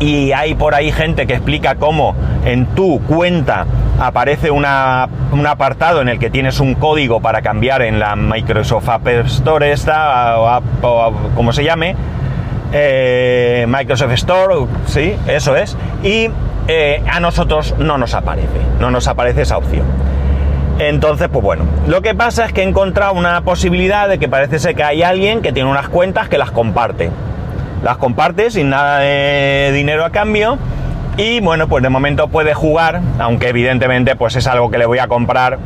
y 0.00 0.32
hay 0.32 0.54
por 0.54 0.74
ahí 0.74 0.92
gente 0.92 1.26
que 1.26 1.34
explica 1.34 1.76
cómo 1.76 2.14
en 2.44 2.66
tu 2.66 3.00
cuenta 3.02 3.66
aparece 3.98 4.50
una, 4.50 5.08
un 5.32 5.46
apartado 5.46 6.00
en 6.00 6.08
el 6.08 6.18
que 6.18 6.30
tienes 6.30 6.60
un 6.60 6.74
código 6.74 7.20
para 7.20 7.42
cambiar 7.42 7.82
en 7.82 7.98
la 7.98 8.16
Microsoft 8.16 8.88
App 8.88 9.06
Store 9.26 9.72
esta, 9.72 10.38
o, 10.38 11.12
como 11.34 11.52
se 11.52 11.64
llame, 11.64 11.94
eh, 12.72 13.66
Microsoft 13.68 14.12
Store, 14.12 14.66
sí, 14.86 15.14
eso 15.26 15.56
es, 15.56 15.76
y 16.02 16.30
eh, 16.68 17.02
a 17.10 17.20
nosotros 17.20 17.74
no 17.78 17.98
nos 17.98 18.14
aparece, 18.14 18.60
no 18.78 18.90
nos 18.90 19.06
aparece 19.08 19.42
esa 19.42 19.58
opción. 19.58 19.84
Entonces, 20.78 21.28
pues 21.30 21.44
bueno, 21.44 21.64
lo 21.86 22.00
que 22.00 22.14
pasa 22.14 22.46
es 22.46 22.54
que 22.54 22.62
he 22.62 22.64
encontrado 22.64 23.12
una 23.12 23.42
posibilidad 23.42 24.08
de 24.08 24.18
que 24.18 24.28
parece 24.28 24.58
ser 24.58 24.74
que 24.74 24.82
hay 24.82 25.02
alguien 25.02 25.42
que 25.42 25.52
tiene 25.52 25.68
unas 25.68 25.90
cuentas 25.90 26.30
que 26.30 26.38
las 26.38 26.52
comparte. 26.52 27.10
Las 27.84 27.98
comparte 27.98 28.50
sin 28.50 28.70
nada 28.70 29.00
de 29.00 29.72
dinero 29.74 30.06
a 30.06 30.10
cambio 30.10 30.58
y 31.16 31.40
bueno, 31.40 31.68
pues 31.68 31.82
de 31.82 31.88
momento 31.88 32.28
puede 32.28 32.54
jugar, 32.54 33.00
aunque 33.18 33.48
evidentemente 33.48 34.16
pues 34.16 34.36
es 34.36 34.46
algo 34.46 34.70
que 34.70 34.78
le 34.78 34.86
voy 34.86 34.98
a 34.98 35.08
comprar. 35.08 35.58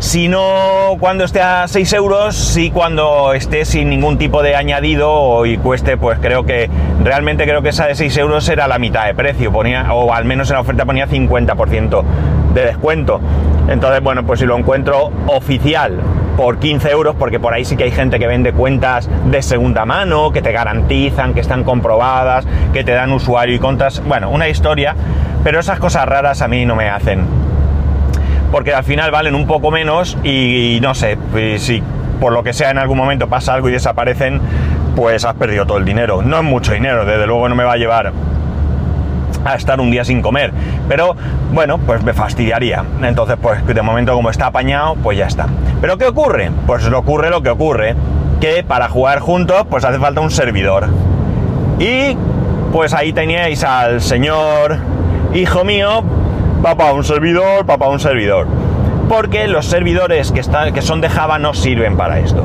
Si 0.00 0.26
no 0.26 0.96
cuando 0.98 1.22
esté 1.22 1.40
a 1.40 1.68
6 1.68 1.92
euros, 1.92 2.34
sí 2.34 2.72
cuando 2.72 3.34
esté 3.34 3.64
sin 3.64 3.88
ningún 3.88 4.18
tipo 4.18 4.42
de 4.42 4.56
añadido 4.56 5.46
y 5.46 5.56
cueste, 5.58 5.96
pues 5.96 6.18
creo 6.18 6.44
que 6.44 6.68
realmente 7.04 7.44
creo 7.44 7.62
que 7.62 7.68
esa 7.68 7.86
de 7.86 7.94
6 7.94 8.16
euros 8.16 8.48
era 8.48 8.66
la 8.66 8.80
mitad 8.80 9.06
de 9.06 9.14
precio, 9.14 9.52
ponía, 9.52 9.94
o 9.94 10.12
al 10.12 10.24
menos 10.24 10.50
en 10.50 10.54
la 10.54 10.60
oferta 10.60 10.84
ponía 10.84 11.06
50% 11.06 12.02
de 12.52 12.64
descuento. 12.66 13.20
Entonces, 13.68 14.02
bueno, 14.02 14.26
pues 14.26 14.40
si 14.40 14.46
lo 14.46 14.58
encuentro 14.58 15.12
oficial 15.28 16.00
por 16.36 16.58
15 16.58 16.90
euros, 16.90 17.16
porque 17.18 17.38
por 17.38 17.54
ahí 17.54 17.64
sí 17.64 17.76
que 17.76 17.84
hay 17.84 17.90
gente 17.90 18.18
que 18.18 18.26
vende 18.26 18.52
cuentas 18.52 19.08
de 19.30 19.42
segunda 19.42 19.84
mano, 19.84 20.32
que 20.32 20.42
te 20.42 20.52
garantizan, 20.52 21.34
que 21.34 21.40
están 21.40 21.64
comprobadas, 21.64 22.46
que 22.72 22.84
te 22.84 22.92
dan 22.92 23.12
usuario 23.12 23.54
y 23.54 23.58
contras. 23.58 24.02
Bueno, 24.04 24.30
una 24.30 24.48
historia, 24.48 24.94
pero 25.44 25.60
esas 25.60 25.78
cosas 25.78 26.06
raras 26.06 26.42
a 26.42 26.48
mí 26.48 26.64
no 26.64 26.76
me 26.76 26.88
hacen. 26.88 27.26
Porque 28.50 28.74
al 28.74 28.84
final 28.84 29.10
valen 29.10 29.34
un 29.34 29.46
poco 29.46 29.70
menos 29.70 30.18
y, 30.22 30.78
no 30.82 30.94
sé, 30.94 31.16
pues 31.30 31.62
si 31.62 31.82
por 32.20 32.32
lo 32.32 32.42
que 32.42 32.52
sea 32.52 32.70
en 32.70 32.78
algún 32.78 32.98
momento 32.98 33.28
pasa 33.28 33.54
algo 33.54 33.68
y 33.68 33.72
desaparecen, 33.72 34.40
pues 34.94 35.24
has 35.24 35.34
perdido 35.34 35.66
todo 35.66 35.78
el 35.78 35.84
dinero. 35.84 36.22
No 36.22 36.38
es 36.38 36.44
mucho 36.44 36.72
dinero, 36.72 37.04
desde 37.04 37.26
luego 37.26 37.48
no 37.48 37.54
me 37.54 37.64
va 37.64 37.72
a 37.72 37.76
llevar 37.76 38.12
a 39.44 39.54
estar 39.54 39.80
un 39.80 39.90
día 39.90 40.04
sin 40.04 40.22
comer. 40.22 40.52
Pero 40.88 41.16
bueno, 41.52 41.78
pues 41.78 42.02
me 42.02 42.12
fastidiaría. 42.12 42.84
Entonces, 43.02 43.36
pues 43.40 43.66
de 43.66 43.82
momento 43.82 44.14
como 44.14 44.30
está 44.30 44.46
apañado, 44.46 44.96
pues 45.02 45.18
ya 45.18 45.26
está. 45.26 45.46
Pero 45.80 45.98
¿qué 45.98 46.06
ocurre? 46.06 46.50
Pues 46.66 46.86
ocurre 46.86 47.30
lo 47.30 47.42
que 47.42 47.50
ocurre. 47.50 47.94
Que 48.40 48.64
para 48.64 48.88
jugar 48.88 49.20
juntos, 49.20 49.66
pues 49.70 49.84
hace 49.84 49.98
falta 49.98 50.20
un 50.20 50.30
servidor. 50.30 50.88
Y 51.78 52.16
pues 52.72 52.94
ahí 52.94 53.12
teníais 53.12 53.62
al 53.64 54.00
señor 54.00 54.78
hijo 55.34 55.64
mío, 55.64 56.02
papá 56.62 56.92
un 56.92 57.04
servidor, 57.04 57.66
papá 57.66 57.88
un 57.88 58.00
servidor. 58.00 58.46
Porque 59.08 59.46
los 59.46 59.66
servidores 59.66 60.32
que, 60.32 60.40
están, 60.40 60.72
que 60.72 60.82
son 60.82 61.00
de 61.00 61.08
Java 61.08 61.38
no 61.38 61.54
sirven 61.54 61.96
para 61.96 62.18
esto 62.18 62.44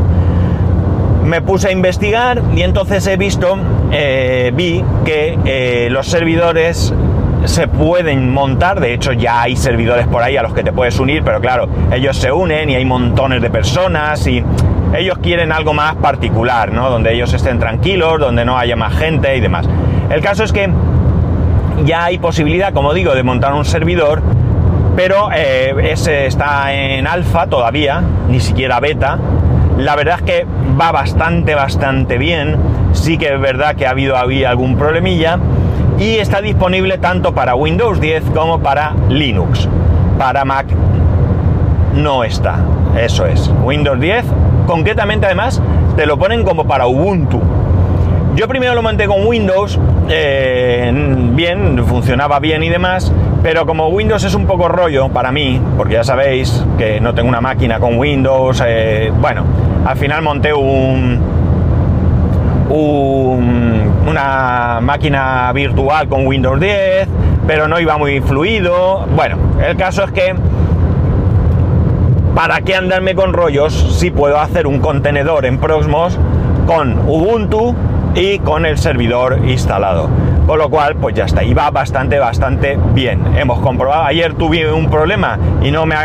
me 1.28 1.42
puse 1.42 1.68
a 1.68 1.72
investigar 1.72 2.42
y 2.56 2.62
entonces 2.62 3.06
he 3.06 3.18
visto, 3.18 3.58
eh, 3.92 4.52
vi 4.56 4.84
que 5.04 5.38
eh, 5.46 5.90
los 5.92 6.08
servidores 6.08 6.94
se 7.44 7.68
pueden 7.68 8.34
montar, 8.34 8.80
de 8.80 8.94
hecho 8.94 9.12
ya 9.12 9.42
hay 9.42 9.58
servidores 9.58 10.08
por 10.08 10.24
ahí 10.24 10.38
a 10.38 10.42
los 10.42 10.54
que 10.54 10.64
te 10.64 10.72
puedes 10.72 10.98
unir, 11.00 11.24
pero 11.24 11.42
claro, 11.42 11.68
ellos 11.92 12.18
se 12.18 12.32
unen 12.32 12.70
y 12.70 12.76
hay 12.76 12.86
montones 12.86 13.42
de 13.42 13.50
personas 13.50 14.26
y 14.26 14.44
ellos 14.96 15.18
quieren 15.20 15.52
algo 15.52 15.74
más 15.74 15.96
particular, 15.96 16.72
¿no? 16.72 16.90
Donde 16.90 17.14
ellos 17.14 17.34
estén 17.34 17.60
tranquilos, 17.60 18.20
donde 18.20 18.46
no 18.46 18.58
haya 18.58 18.78
más 18.78 18.96
gente 18.96 19.36
y 19.36 19.42
demás. 19.42 19.68
El 20.10 20.22
caso 20.22 20.46
es 20.46 20.54
que 20.54 20.70
ya 21.86 22.06
hay 22.06 22.20
posibilidad, 22.20 22.74
como 22.74 22.94
digo, 22.94 23.14
de 23.14 23.24
montar 23.24 23.54
un 23.54 23.66
servidor, 23.66 24.22
pero 24.96 25.30
eh, 25.36 25.76
ese 25.92 26.26
está 26.26 26.74
en 26.74 27.06
alfa 27.06 27.48
todavía, 27.48 28.02
ni 28.30 28.40
siquiera 28.40 28.80
beta, 28.80 29.20
la 29.78 29.96
verdad 29.96 30.16
es 30.18 30.22
que 30.24 30.46
va 30.80 30.92
bastante, 30.92 31.56
bastante 31.56 32.18
bien. 32.18 32.56
Sí 32.94 33.18
que 33.18 33.34
es 33.34 33.40
verdad 33.40 33.76
que 33.76 33.88
ha 33.88 33.92
habido 33.92 34.16
algún 34.18 34.78
problemilla. 34.78 35.40
Y 36.00 36.18
está 36.18 36.42
disponible 36.42 36.98
tanto 37.00 37.34
para 37.34 37.56
Windows 37.56 38.00
10 38.00 38.24
como 38.34 38.60
para 38.60 38.94
Linux. 39.10 39.68
Para 40.18 40.46
Mac 40.46 40.68
no 41.96 42.24
está. 42.24 42.60
Eso 43.00 43.26
es. 43.26 43.52
Windows 43.64 44.00
10, 44.00 44.26
concretamente 44.68 45.26
además, 45.26 45.62
te 45.96 46.06
lo 46.06 46.18
ponen 46.18 46.44
como 46.44 46.66
para 46.66 46.88
Ubuntu. 46.88 47.42
Yo 48.36 48.48
primero 48.48 48.76
lo 48.76 48.84
monté 48.84 49.08
con 49.08 49.26
Windows, 49.26 49.80
eh, 50.10 50.92
bien, 51.34 51.84
funcionaba 51.86 52.40
bien 52.40 52.62
y 52.62 52.70
demás, 52.70 53.12
pero 53.42 53.66
como 53.66 53.88
Windows 53.88 54.24
es 54.24 54.36
un 54.36 54.46
poco 54.46 54.68
rollo 54.68 55.10
para 55.10 55.32
mí, 55.32 55.60
porque 55.76 55.96
ya 55.96 56.04
sabéis 56.04 56.64
que 56.78 57.02
no 57.02 57.16
tengo 57.16 57.30
una 57.30 57.42
máquina 57.42 57.80
con 57.80 57.98
Windows, 57.98 58.62
eh, 58.64 59.12
bueno, 59.20 59.44
al 59.88 59.96
final 59.96 60.22
monté 60.22 60.54
un, 60.54 61.18
una 64.06 64.80
máquina 64.82 65.50
virtual 65.54 66.10
con 66.10 66.28
Windows 66.28 66.60
10, 66.60 67.08
pero 67.48 67.70
no 67.70 67.80
iba 67.80 67.98
muy 67.98 68.20
fluido. 68.20 69.08
Bueno, 69.16 69.38
el 69.66 69.78
caso 69.78 70.04
es 70.04 70.12
que 70.12 70.36
¿para 72.36 72.60
qué 72.62 72.76
andarme 72.76 73.16
con 73.16 73.32
rollos 73.32 73.74
si 73.98 74.12
puedo 74.12 74.38
hacer 74.42 74.68
un 74.68 74.80
contenedor 74.80 75.46
en 75.46 75.58
Proxmos 75.58 76.20
con 76.66 77.00
Ubuntu 77.08 77.74
y 78.14 78.40
con 78.40 78.66
el 78.66 78.78
servidor 78.78 79.40
instalado? 79.48 80.10
Con 80.48 80.60
lo 80.60 80.70
cual, 80.70 80.96
pues 80.96 81.16
ya 81.16 81.26
está, 81.26 81.44
y 81.44 81.54
va 81.54 81.72
bastante, 81.72 82.20
bastante 82.20 82.78
bien. 82.94 83.38
Hemos 83.38 83.60
comprobado, 83.60 84.04
ayer 84.04 84.34
tuve 84.34 84.70
un 84.72 84.90
problema 84.90 85.40
y 85.62 85.72
no, 85.72 85.86
me, 85.86 85.96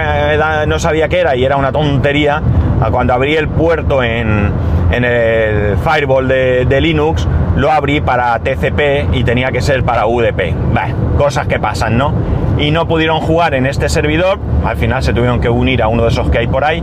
no 0.68 0.78
sabía 0.78 1.08
qué 1.08 1.18
era 1.20 1.34
y 1.34 1.44
era 1.44 1.56
una 1.56 1.72
tontería. 1.72 2.42
Cuando 2.90 3.14
abrí 3.14 3.36
el 3.36 3.48
puerto 3.48 4.02
en, 4.02 4.50
el 4.90 5.76
firewall 5.78 6.28
de, 6.28 6.80
Linux, 6.80 7.26
lo 7.56 7.70
abrí 7.70 8.00
para 8.00 8.38
TCP 8.38 9.14
y 9.14 9.24
tenía 9.24 9.52
que 9.52 9.60
ser 9.60 9.84
para 9.84 10.06
UDP. 10.06 10.54
cosas 11.16 11.46
que 11.46 11.58
pasan, 11.58 11.96
¿no? 11.96 12.12
Y 12.58 12.70
no 12.70 12.86
pudieron 12.86 13.20
jugar 13.20 13.54
en 13.54 13.66
este 13.66 13.88
servidor, 13.88 14.38
al 14.64 14.76
final 14.76 15.02
se 15.02 15.12
tuvieron 15.12 15.40
que 15.40 15.48
unir 15.48 15.82
a 15.82 15.88
uno 15.88 16.02
de 16.02 16.08
esos 16.08 16.30
que 16.30 16.38
hay 16.38 16.46
por 16.46 16.64
ahí. 16.64 16.82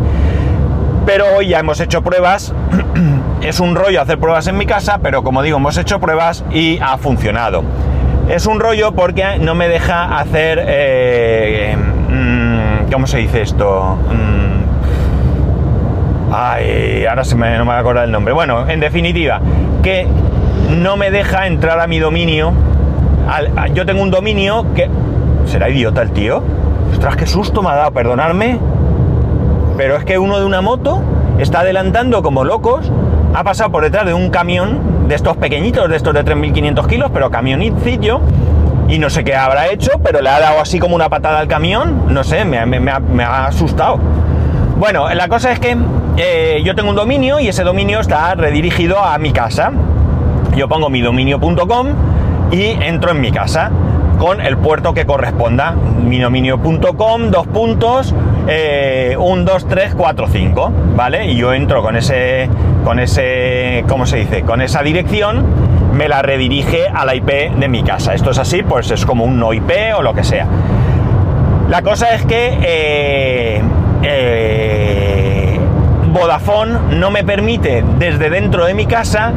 Pero 1.05 1.25
hoy 1.37 1.49
ya 1.49 1.59
hemos 1.59 1.79
hecho 1.79 2.01
pruebas 2.01 2.53
es 3.41 3.59
un 3.59 3.75
rollo 3.75 4.01
hacer 4.01 4.19
pruebas 4.19 4.47
en 4.47 4.57
mi 4.57 4.65
casa, 4.65 4.99
pero 5.01 5.23
como 5.23 5.41
digo, 5.41 5.57
hemos 5.57 5.77
hecho 5.77 5.99
pruebas 5.99 6.43
y 6.51 6.79
ha 6.81 6.97
funcionado. 6.97 7.63
Es 8.29 8.45
un 8.45 8.59
rollo 8.59 8.91
porque 8.91 9.39
no 9.39 9.55
me 9.55 9.67
deja 9.67 10.19
hacer... 10.19 10.63
Eh, 10.67 11.75
mm, 12.09 12.91
¿Cómo 12.91 13.07
se 13.07 13.17
dice 13.17 13.41
esto? 13.41 13.97
Ay, 16.31 17.05
ahora 17.05 17.23
se 17.23 17.35
me, 17.35 17.51
no 17.57 17.65
me 17.65 17.71
voy 17.71 17.75
a 17.75 17.79
acordar 17.79 18.05
el 18.05 18.11
nombre. 18.11 18.33
Bueno, 18.33 18.67
en 18.69 18.79
definitiva, 18.79 19.41
que 19.81 20.07
no 20.69 20.97
me 20.97 21.11
deja 21.11 21.47
entrar 21.47 21.79
a 21.79 21.87
mi 21.87 21.99
dominio. 21.99 22.53
yo 23.73 23.85
tengo 23.85 24.01
un 24.01 24.11
dominio 24.11 24.65
que... 24.75 24.89
¿Será 25.45 25.69
idiota 25.69 26.01
el 26.01 26.11
tío? 26.11 26.43
Ostras, 26.91 27.15
qué 27.15 27.25
susto 27.25 27.61
me 27.63 27.69
ha 27.69 27.75
dado, 27.75 27.91
perdonadme. 27.91 28.59
Pero 29.77 29.95
es 29.95 30.03
que 30.03 30.19
uno 30.19 30.39
de 30.39 30.45
una 30.45 30.61
moto 30.61 31.01
está 31.39 31.61
adelantando 31.61 32.21
como 32.21 32.43
locos 32.43 32.91
ha 33.33 33.43
pasado 33.43 33.71
por 33.71 33.83
detrás 33.83 34.05
de 34.05 34.13
un 34.13 34.29
camión 34.29 35.07
de 35.07 35.15
estos 35.15 35.37
pequeñitos, 35.37 35.89
de 35.89 35.95
estos 35.95 36.13
de 36.13 36.25
3.500 36.25 36.87
kilos, 36.87 37.11
pero 37.13 37.29
camionicillo, 37.29 38.21
y 38.87 38.97
no 38.97 39.09
sé 39.09 39.23
qué 39.23 39.35
habrá 39.35 39.67
hecho, 39.67 39.91
pero 40.03 40.21
le 40.21 40.29
ha 40.29 40.39
dado 40.39 40.59
así 40.59 40.79
como 40.79 40.95
una 40.95 41.09
patada 41.09 41.39
al 41.39 41.47
camión, 41.47 42.05
no 42.09 42.23
sé, 42.23 42.43
me, 42.43 42.57
ha, 42.91 43.45
asustado. 43.45 43.99
Bueno, 44.77 45.07
la 45.13 45.27
cosa 45.27 45.51
es 45.51 45.59
que 45.59 45.77
eh, 46.17 46.61
yo 46.63 46.75
tengo 46.75 46.89
un 46.89 46.95
dominio 46.95 47.39
y 47.39 47.47
ese 47.47 47.63
dominio 47.63 47.99
está 47.99 48.35
redirigido 48.35 48.99
a 49.03 49.17
mi 49.17 49.31
casa. 49.31 49.71
Yo 50.55 50.67
pongo 50.67 50.89
mi 50.89 51.01
dominio.com 51.01 51.87
y 52.51 52.63
entro 52.81 53.11
en 53.11 53.21
mi 53.21 53.31
casa 53.31 53.71
con 54.17 54.41
el 54.41 54.57
puerto 54.57 54.93
que 54.93 55.05
corresponda. 55.05 55.71
Minominio.com, 55.71 57.31
dos 57.31 57.47
puntos, 57.47 58.13
eh, 58.47 59.15
un, 59.17 59.45
dos, 59.45 59.67
tres, 59.67 59.95
cuatro, 59.95 60.27
cinco, 60.27 60.71
¿vale? 60.95 61.25
Y 61.27 61.37
yo 61.37 61.53
entro 61.53 61.81
con 61.81 61.95
ese, 61.95 62.49
con 62.83 62.99
ese, 62.99 63.85
¿cómo 63.87 64.05
se 64.05 64.17
dice? 64.17 64.41
Con 64.41 64.61
esa 64.61 64.83
dirección, 64.83 65.45
me 65.93 66.07
la 66.07 66.21
redirige 66.21 66.87
a 66.87 67.05
la 67.05 67.15
IP 67.15 67.29
de 67.57 67.67
mi 67.67 67.83
casa. 67.83 68.13
Esto 68.13 68.31
es 68.31 68.37
así, 68.37 68.61
pues 68.61 68.91
es 68.91 69.05
como 69.05 69.23
un 69.23 69.39
no 69.39 69.53
IP 69.53 69.71
o 69.97 70.01
lo 70.01 70.13
que 70.13 70.23
sea. 70.23 70.47
La 71.69 71.81
cosa 71.81 72.13
es 72.15 72.25
que 72.25 72.57
eh, 72.63 73.61
eh, 74.01 75.28
Vodafone 76.11 76.97
no 76.97 77.11
me 77.11 77.23
permite 77.23 77.83
desde 77.97 78.29
dentro 78.29 78.65
de 78.65 78.73
mi 78.73 78.85
casa 78.85 79.31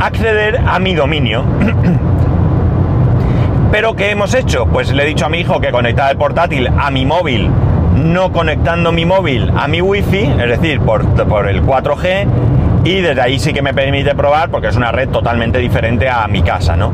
acceder 0.00 0.60
a 0.66 0.78
mi 0.78 0.94
dominio. 0.94 1.44
Pero 3.70 3.94
¿qué 3.94 4.10
hemos 4.10 4.34
hecho? 4.34 4.66
Pues 4.66 4.92
le 4.92 5.02
he 5.02 5.06
dicho 5.06 5.26
a 5.26 5.28
mi 5.28 5.40
hijo 5.40 5.60
que 5.60 5.70
conectara 5.70 6.10
el 6.10 6.16
portátil 6.16 6.68
a 6.78 6.90
mi 6.90 7.04
móvil, 7.04 7.50
no 7.94 8.32
conectando 8.32 8.92
mi 8.92 9.04
móvil 9.04 9.50
a 9.56 9.68
mi 9.68 9.82
wifi, 9.82 10.22
es 10.22 10.48
decir, 10.48 10.80
por, 10.80 11.04
por 11.26 11.48
el 11.48 11.62
4G, 11.62 12.26
y 12.84 13.00
desde 13.00 13.20
ahí 13.20 13.38
sí 13.38 13.52
que 13.52 13.62
me 13.62 13.74
permite 13.74 14.14
probar 14.14 14.50
porque 14.50 14.68
es 14.68 14.76
una 14.76 14.92
red 14.92 15.08
totalmente 15.08 15.58
diferente 15.58 16.08
a 16.08 16.26
mi 16.28 16.42
casa, 16.42 16.76
¿no? 16.76 16.92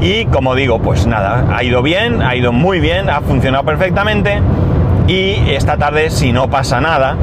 Y 0.00 0.24
como 0.26 0.54
digo, 0.54 0.80
pues 0.80 1.06
nada, 1.06 1.44
ha 1.54 1.62
ido 1.62 1.82
bien, 1.82 2.22
ha 2.22 2.34
ido 2.34 2.52
muy 2.52 2.80
bien, 2.80 3.10
ha 3.10 3.20
funcionado 3.20 3.64
perfectamente 3.64 4.40
y 5.06 5.34
esta 5.50 5.76
tarde, 5.76 6.10
si 6.10 6.32
no 6.32 6.48
pasa 6.48 6.80
nada, 6.80 7.16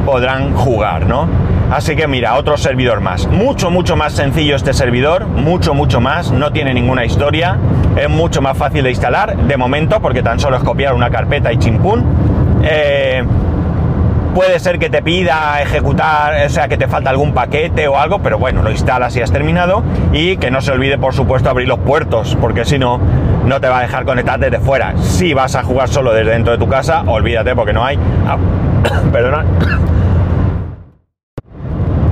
podrán 0.00 0.54
jugar, 0.54 1.06
¿no? 1.06 1.28
Así 1.70 1.94
que 1.94 2.08
mira, 2.08 2.34
otro 2.36 2.56
servidor 2.56 3.00
más. 3.00 3.28
Mucho, 3.28 3.70
mucho 3.70 3.94
más 3.94 4.12
sencillo 4.12 4.56
este 4.56 4.72
servidor, 4.72 5.26
mucho, 5.26 5.72
mucho 5.72 6.00
más, 6.00 6.32
no 6.32 6.50
tiene 6.50 6.74
ninguna 6.74 7.04
historia, 7.04 7.58
es 7.96 8.08
mucho 8.10 8.42
más 8.42 8.56
fácil 8.56 8.82
de 8.82 8.90
instalar, 8.90 9.36
de 9.36 9.56
momento, 9.56 10.00
porque 10.00 10.22
tan 10.22 10.40
solo 10.40 10.56
es 10.56 10.64
copiar 10.64 10.94
una 10.94 11.10
carpeta 11.10 11.52
y 11.52 11.58
chimpún. 11.58 12.04
Eh, 12.64 13.22
puede 14.34 14.58
ser 14.58 14.80
que 14.80 14.90
te 14.90 15.00
pida 15.02 15.62
ejecutar, 15.62 16.44
o 16.44 16.48
sea, 16.48 16.66
que 16.66 16.76
te 16.76 16.88
falta 16.88 17.10
algún 17.10 17.32
paquete 17.32 17.86
o 17.86 17.98
algo, 17.98 18.20
pero 18.20 18.38
bueno, 18.38 18.62
lo 18.62 18.70
instalas 18.72 19.16
y 19.16 19.22
has 19.22 19.30
terminado. 19.30 19.84
Y 20.12 20.38
que 20.38 20.50
no 20.50 20.60
se 20.60 20.72
olvide, 20.72 20.98
por 20.98 21.14
supuesto, 21.14 21.50
abrir 21.50 21.68
los 21.68 21.78
puertos, 21.78 22.36
porque 22.40 22.64
si 22.64 22.80
no, 22.80 22.98
no 23.44 23.60
te 23.60 23.68
va 23.68 23.78
a 23.78 23.82
dejar 23.82 24.04
conectar 24.04 24.40
desde 24.40 24.58
fuera. 24.58 24.94
Si 24.98 25.34
vas 25.34 25.54
a 25.54 25.62
jugar 25.62 25.88
solo 25.88 26.12
desde 26.12 26.32
dentro 26.32 26.52
de 26.52 26.58
tu 26.58 26.68
casa, 26.68 27.04
olvídate 27.06 27.54
porque 27.54 27.72
no 27.72 27.84
hay... 27.84 27.98
Perdona 29.12 29.44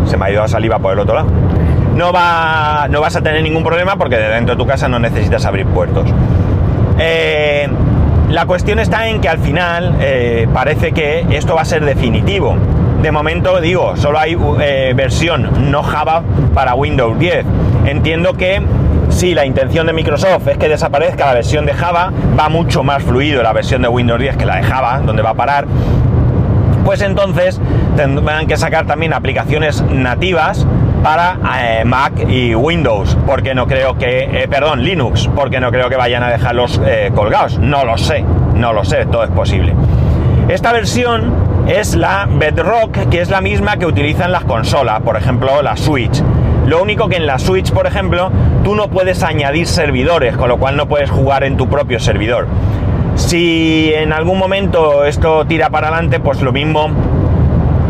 se 0.09 0.17
me 0.17 0.27
ha 0.27 0.31
ido 0.31 0.41
la 0.41 0.49
saliva 0.49 0.79
por 0.79 0.93
el 0.93 0.99
otro 0.99 1.15
lado. 1.15 1.29
No, 1.95 2.13
va, 2.13 2.87
no 2.91 3.01
vas 3.01 3.17
a 3.17 3.21
tener 3.21 3.43
ningún 3.43 3.63
problema 3.63 3.97
porque 3.97 4.17
de 4.17 4.29
dentro 4.29 4.55
de 4.55 4.63
tu 4.63 4.67
casa 4.67 4.89
no 4.89 4.99
necesitas 4.99 5.45
abrir 5.45 5.67
puertos. 5.67 6.09
Eh, 6.99 7.69
la 8.31 8.47
cuestión 8.47 8.79
está 8.79 9.09
en 9.09 9.21
que 9.21 9.29
al 9.29 9.39
final 9.39 9.97
eh, 10.01 10.49
parece 10.53 10.93
que 10.93 11.27
esto 11.31 11.55
va 11.55 11.63
a 11.63 11.65
ser 11.65 11.85
definitivo. 11.85 12.57
De 13.03 13.13
momento 13.13 13.61
digo, 13.61 13.97
solo 13.97 14.19
hay 14.19 14.37
eh, 14.61 14.93
versión 14.95 15.71
no 15.71 15.83
Java 15.83 16.23
para 16.55 16.75
Windows 16.75 17.19
10. 17.19 17.45
Entiendo 17.87 18.35
que 18.35 18.61
si 19.09 19.35
la 19.35 19.47
intención 19.47 19.87
de 19.87 19.93
Microsoft 19.93 20.47
es 20.49 20.59
que 20.59 20.69
desaparezca 20.69 21.27
la 21.27 21.35
versión 21.35 21.65
de 21.65 21.73
Java, 21.73 22.13
va 22.39 22.49
mucho 22.49 22.83
más 22.83 23.03
fluido 23.03 23.43
la 23.43 23.53
versión 23.53 23.83
de 23.83 23.89
Windows 23.89 24.21
10 24.21 24.37
que 24.37 24.47
la 24.47 24.57
de 24.57 24.63
Java, 24.63 25.01
donde 25.05 25.23
va 25.23 25.31
a 25.31 25.35
parar. 25.35 25.67
Pues 26.89 27.03
entonces 27.03 27.61
tendrán 27.97 28.47
que 28.47 28.57
sacar 28.57 28.87
también 28.87 29.13
aplicaciones 29.13 29.83
nativas 29.83 30.67
para 31.03 31.37
eh, 31.61 31.85
Mac 31.85 32.15
y 32.27 32.55
Windows, 32.55 33.15
porque 33.27 33.55
no 33.55 33.67
creo 33.67 33.99
que, 33.99 34.21
eh, 34.25 34.49
perdón, 34.49 34.83
Linux, 34.83 35.29
porque 35.37 35.61
no 35.61 35.71
creo 35.71 35.91
que 35.91 35.97
vayan 35.97 36.23
a 36.23 36.31
dejarlos 36.31 36.81
eh, 36.87 37.13
colgados. 37.15 37.59
No 37.59 37.85
lo 37.85 37.99
sé, 37.99 38.25
no 38.55 38.73
lo 38.73 38.87
sé, 38.87 39.05
todo 39.05 39.23
es 39.23 39.31
posible. 39.31 39.75
Esta 40.49 40.73
versión 40.73 41.67
es 41.67 41.95
la 41.95 42.27
Bedrock, 42.27 43.11
que 43.11 43.21
es 43.21 43.29
la 43.29 43.43
misma 43.43 43.77
que 43.77 43.85
utilizan 43.85 44.33
las 44.33 44.45
consolas, 44.45 45.03
por 45.03 45.19
ejemplo, 45.19 45.61
la 45.61 45.77
Switch. 45.77 46.23
Lo 46.65 46.83
único 46.83 47.11
que 47.11 47.17
en 47.17 47.27
la 47.27 47.39
Switch, 47.39 47.71
por 47.71 47.87
ejemplo, 47.87 48.31
tú 48.65 48.75
no 48.75 48.89
puedes 48.89 49.23
añadir 49.23 49.67
servidores, 49.67 50.39
con 50.39 50.49
lo 50.49 50.57
cual 50.57 50.79
no 50.79 50.89
puedes 50.89 51.11
jugar 51.11 51.45
en 51.45 51.59
tu 51.59 51.69
propio 51.69 52.01
servidor. 52.01 52.47
Si 53.19 53.93
en 53.93 54.13
algún 54.13 54.39
momento 54.39 55.05
esto 55.05 55.45
tira 55.45 55.69
para 55.69 55.89
adelante, 55.89 56.21
pues 56.21 56.41
lo 56.41 56.53
mismo 56.53 56.89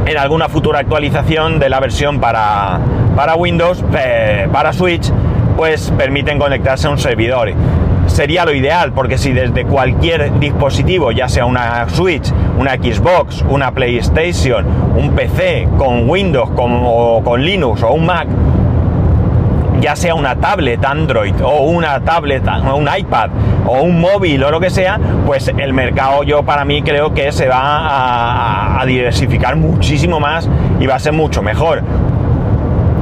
en 0.07 0.17
alguna 0.17 0.49
futura 0.49 0.81
actualización 0.81 1.61
de 1.61 1.69
la 1.69 1.79
versión 1.81 2.19
para, 2.19 2.81
para 3.15 3.37
Windows, 3.37 3.85
eh, 3.97 4.49
para 4.51 4.73
Switch, 4.73 5.13
pues 5.57 5.93
permiten 5.97 6.39
conectarse 6.39 6.89
a 6.89 6.91
un 6.91 6.99
servidor. 6.99 7.53
Sería 8.07 8.47
lo 8.47 8.55
ideal, 8.55 8.93
porque 8.93 9.19
si 9.19 9.33
desde 9.33 9.65
cualquier 9.65 10.39
dispositivo, 10.41 11.13
ya 11.13 11.29
sea 11.29 11.45
una 11.45 11.89
Switch, 11.91 12.33
una 12.59 12.73
Xbox, 12.73 13.45
una 13.49 13.71
PlayStation, 13.71 14.67
un 14.97 15.11
PC 15.11 15.69
con 15.77 16.09
Windows 16.09 16.49
o 16.57 17.21
con 17.23 17.45
Linux 17.45 17.83
o 17.83 17.93
un 17.93 18.07
Mac, 18.07 18.27
ya 19.81 19.97
sea 19.97 20.15
una 20.15 20.37
tablet 20.37 20.85
Android 20.85 21.35
o 21.43 21.63
una 21.63 22.01
tablet 22.01 22.43
o 22.49 22.77
un 22.77 22.89
iPad 22.97 23.31
o 23.67 23.83
un 23.83 24.01
móvil 24.01 24.43
o 24.45 24.51
lo 24.51 24.61
que 24.61 24.71
sea, 24.71 24.99
pues 25.27 25.49
el 25.49 25.73
mercado 25.73 26.23
yo 26.23 26.43
para 26.43 26.65
mí 26.65 26.83
creo 26.83 27.13
que 27.15 27.31
se 27.33 27.49
va 27.49 28.81
a, 28.81 28.87
diversificar 28.87 29.57
muchísimo 29.57 30.19
más 30.21 30.49
y 30.81 30.87
va 30.87 30.95
a 30.95 30.99
ser 30.99 31.13
mucho 31.13 31.43
mejor. 31.43 31.83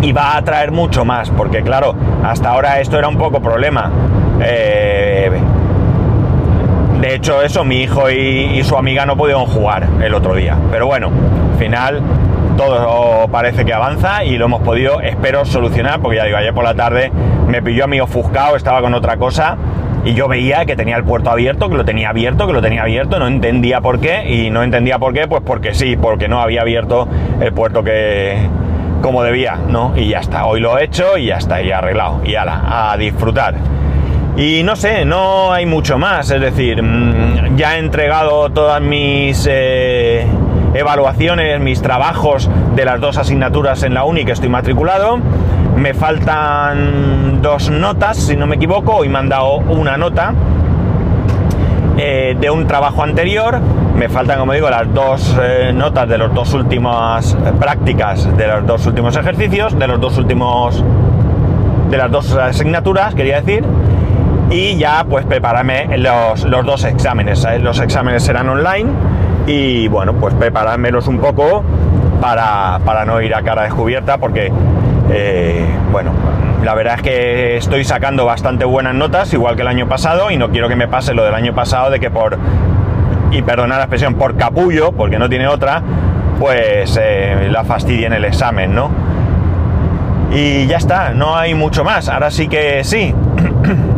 Y 0.03 0.13
va 0.13 0.33
a 0.33 0.39
atraer 0.39 0.73
mucho 0.73 1.05
más, 1.05 1.31
porque 1.31 1.63
claro, 1.63 1.95
hasta 2.23 2.51
ahora 2.51 2.81
esto 2.81 2.99
era 2.99 3.09
un 3.09 3.17
poco 3.17 3.41
problema. 3.41 3.91
Eh, 4.43 5.31
de 7.01 7.15
hecho, 7.15 7.41
eso, 7.43 7.65
mi 7.65 7.83
hijo 7.83 8.11
y, 8.11 8.59
y, 8.59 8.65
su 8.65 8.77
amiga 8.77 9.07
no 9.07 9.17
pudieron 9.17 9.47
jugar 9.47 9.87
el 10.03 10.13
otro 10.15 10.35
día. 10.35 10.57
Pero 10.71 10.87
bueno, 10.87 11.11
al 11.53 11.59
final 11.59 12.03
todo 12.57 13.29
parece 13.29 13.65
que 13.65 13.73
avanza 13.73 14.25
y 14.25 14.39
lo 14.39 14.47
hemos 14.47 14.63
podido, 14.63 15.01
espero, 15.01 15.45
solucionar, 15.45 16.01
porque 16.01 16.17
ya 16.17 16.25
digo, 16.25 16.39
ayer 16.39 16.55
por 16.55 16.65
la 16.65 16.75
tarde 16.75 17.13
me 17.47 17.63
pilló 17.63 17.85
a 17.85 17.87
mí 17.87 18.01
ofuscado, 18.01 18.57
estaba 18.57 18.81
con 18.81 18.95
otra 18.95 19.17
cosa 19.17 19.57
y 20.05 20.15
yo 20.15 20.29
veía 20.29 20.65
que 20.65 20.77
tenía 20.77 20.97
el 20.97 21.05
puerto 21.05 21.31
abierto, 21.31 21.69
que 21.69 21.77
lo 21.77 21.85
tenía 21.85 22.11
abierto, 22.11 22.47
que 22.47 22.53
lo 22.53 22.63
tenía 22.63 22.83
abierto, 22.83 23.19
no 23.19 23.27
entendía 23.27 23.81
por 23.81 24.01
qué 24.01 24.25
y 24.33 24.51
no 24.51 24.63
entendía 24.63 24.99
por 24.99 25.13
qué, 25.13 25.27
pues 25.27 25.43
porque 25.45 25.75
sí, 25.75 25.97
porque 25.97 26.29
no 26.29 26.41
había 26.41 26.63
abierto 26.63 27.09
el 27.41 27.53
puerto 27.53 27.83
que 27.83 28.49
como 29.03 29.23
debía, 29.23 29.57
¿no? 29.69 29.93
Y 29.97 30.09
ya 30.09 30.21
está, 30.21 30.47
hoy 30.47 30.61
lo 30.61 30.79
he 30.79 30.85
hecho 30.85 31.19
y 31.19 31.27
ya 31.27 31.37
está, 31.37 31.61
y 31.61 31.71
arreglado, 31.71 32.23
y 32.25 32.35
ala, 32.35 32.91
a 32.93 32.97
disfrutar. 32.97 33.55
Y 34.37 34.63
no 34.63 34.77
sé, 34.77 35.05
no 35.05 35.53
hay 35.53 35.67
mucho 35.67 35.99
más, 35.99 36.31
es 36.31 36.41
decir, 36.41 36.83
mm, 36.83 37.57
ya 37.57 37.77
he 37.77 37.79
entregado 37.79 38.51
todas 38.51 38.81
mis... 38.81 39.47
Eh, 39.51 40.27
evaluaciones, 40.75 41.61
mis 41.61 41.83
trabajos 41.83 42.51
de 42.75 42.85
las 42.85 43.01
dos 43.01 43.17
asignaturas 43.17 43.83
en 43.83 43.95
la 43.95 44.05
uni 44.05 44.25
que 44.25 44.33
estoy 44.33 44.49
matriculado. 44.49 45.19
Me 45.77 45.95
faltan 45.95 47.43
dos 47.43 47.71
notas, 47.71 48.17
si 48.17 48.37
no 48.37 48.47
me 48.47 48.57
equivoco, 48.57 48.97
hoy 48.97 49.09
me 49.09 49.19
han 49.19 49.29
dado 49.29 49.57
una 49.57 49.97
nota 49.97 50.33
eh, 51.99 52.37
de 52.39 52.51
un 52.51 52.67
trabajo 52.67 53.03
anterior. 53.03 53.61
Me 53.95 54.09
faltan, 54.09 54.39
como 54.39 54.53
digo, 54.53 54.69
las 54.69 54.93
dos 54.93 55.37
eh, 55.41 55.73
notas 55.75 56.09
de 56.09 56.19
las 56.19 56.33
dos 56.35 56.53
últimas 56.55 57.37
prácticas, 57.59 58.37
de 58.37 58.47
los 58.47 58.67
dos 58.67 58.87
últimos 58.87 59.17
ejercicios, 59.17 59.79
de 59.79 59.87
los 59.87 60.01
dos 60.01 60.19
últimos. 60.19 60.85
de 61.91 61.97
las 61.97 62.11
dos 62.11 62.35
asignaturas, 62.35 63.15
quería 63.15 63.41
decir. 63.41 63.65
Y 64.51 64.77
ya, 64.77 65.05
pues 65.09 65.27
prepararme 65.27 65.99
los, 65.99 66.45
los 66.45 66.65
dos 66.65 66.85
exámenes. 66.85 67.45
¿eh? 67.45 67.59
Los 67.59 67.81
exámenes 67.81 68.23
serán 68.23 68.49
online 68.49 68.91
y 69.47 69.89
bueno, 69.89 70.15
pues 70.15 70.35
preparármelos 70.35 71.07
un 71.09 71.19
poco 71.19 71.63
para, 72.21 73.05
no 73.07 73.21
ir 73.21 73.35
a 73.35 73.43
cara 73.43 73.63
descubierta 73.63 74.19
porque, 74.19 74.53
eh, 75.11 75.67
bueno, 75.93 76.11
la 76.65 76.75
verdad 76.75 76.95
es 76.97 77.03
que 77.03 77.57
estoy 77.57 77.85
sacando 77.85 78.25
bastante 78.25 78.65
buenas 78.65 78.95
notas, 78.95 79.33
igual 79.33 79.55
que 79.55 79.63
el 79.63 79.69
año 79.69 79.89
pasado, 79.89 80.31
y 80.31 80.37
no 80.37 80.51
quiero 80.51 80.69
que 80.69 80.77
me 80.77 80.89
pase 80.89 81.15
lo 81.15 81.25
del 81.25 81.35
año 81.35 81.55
pasado 81.55 81.91
de 81.91 82.01
que 82.01 82.11
por, 82.11 82.39
y 83.31 83.43
perdonad 83.43 83.77
la 83.77 83.83
expresión, 83.85 84.15
por 84.15 84.37
capullo, 84.37 84.93
porque 84.93 85.19
no 85.19 85.29
tiene 85.29 85.47
otra, 85.47 85.83
pues 86.41 86.99
eh, 87.01 87.49
la 87.51 87.65
fastidien 87.65 88.13
el 88.13 88.25
examen, 88.25 88.75
¿no? 88.75 88.91
Y 90.33 90.67
ya 90.67 90.77
está, 90.77 91.11
no 91.11 91.37
hay 91.37 91.55
mucho 91.55 91.85
más. 91.85 92.09
Ahora 92.09 92.31
sí 92.31 92.49
que 92.49 92.83
sí. 92.83 93.15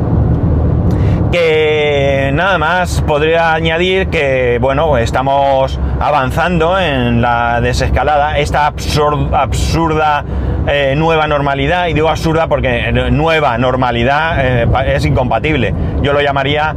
que 1.31 2.31
nada 2.33 2.59
más 2.59 3.03
podría 3.03 3.53
añadir 3.53 4.09
que 4.09 4.59
bueno 4.61 4.97
estamos 4.97 5.79
avanzando 6.01 6.79
en 6.79 7.21
la 7.21 7.61
desescalada 7.61 8.39
esta 8.39 8.67
absurda 8.67 10.25
eh, 10.67 10.95
nueva 10.97 11.27
normalidad 11.27 11.89
y 11.89 11.93
digo 11.93 12.09
absurda 12.09 12.47
porque 12.47 12.93
nueva 13.11 13.59
normalidad 13.59 14.37
eh, 14.39 14.67
es 14.95 15.05
incompatible 15.05 15.75
yo 16.03 16.13
lo 16.15 16.23
llamaría 16.23 16.75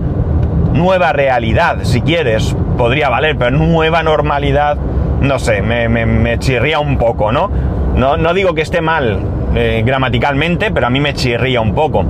nueva 0.73 1.13
realidad 1.13 1.79
si 1.83 2.01
quieres 2.01 2.55
podría 2.77 3.07
valer 3.09 3.37
pero 3.37 3.51
nueva 3.51 4.03
normalidad 4.03 4.75
no 5.21 5.39
sé 5.39 5.61
me, 5.61 6.39
chirría 6.39 6.79
un 6.79 6.97
poco 6.97 7.31
¿no? 7.31 7.49
¿no? 7.95 8.17
no 8.17 8.33
digo 8.33 8.53
que 8.53 8.61
esté 8.61 8.81
mal 8.81 9.19
eh, 9.55 9.83
gramaticalmente 9.85 10.71
pero 10.71 10.87
a 10.87 10.89
mí 10.89 10.99
me 10.99 11.13
chirría 11.13 11.61
un 11.61 11.73
poco 11.73 12.05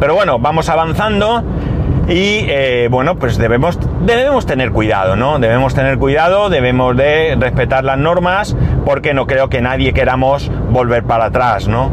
pero 0.00 0.14
bueno 0.14 0.38
vamos 0.38 0.68
avanzando 0.68 1.44
y 2.08 2.46
eh, 2.48 2.88
bueno, 2.90 3.16
pues 3.16 3.38
debemos, 3.38 3.78
debemos 4.00 4.44
tener 4.44 4.72
cuidado, 4.72 5.14
¿no? 5.14 5.38
Debemos 5.38 5.74
tener 5.74 5.98
cuidado, 5.98 6.50
debemos 6.50 6.96
de 6.96 7.36
respetar 7.38 7.84
las 7.84 7.98
normas, 7.98 8.56
porque 8.84 9.14
no 9.14 9.26
creo 9.26 9.48
que 9.48 9.60
nadie 9.60 9.92
queramos 9.92 10.50
volver 10.70 11.04
para 11.04 11.26
atrás, 11.26 11.68
¿no? 11.68 11.90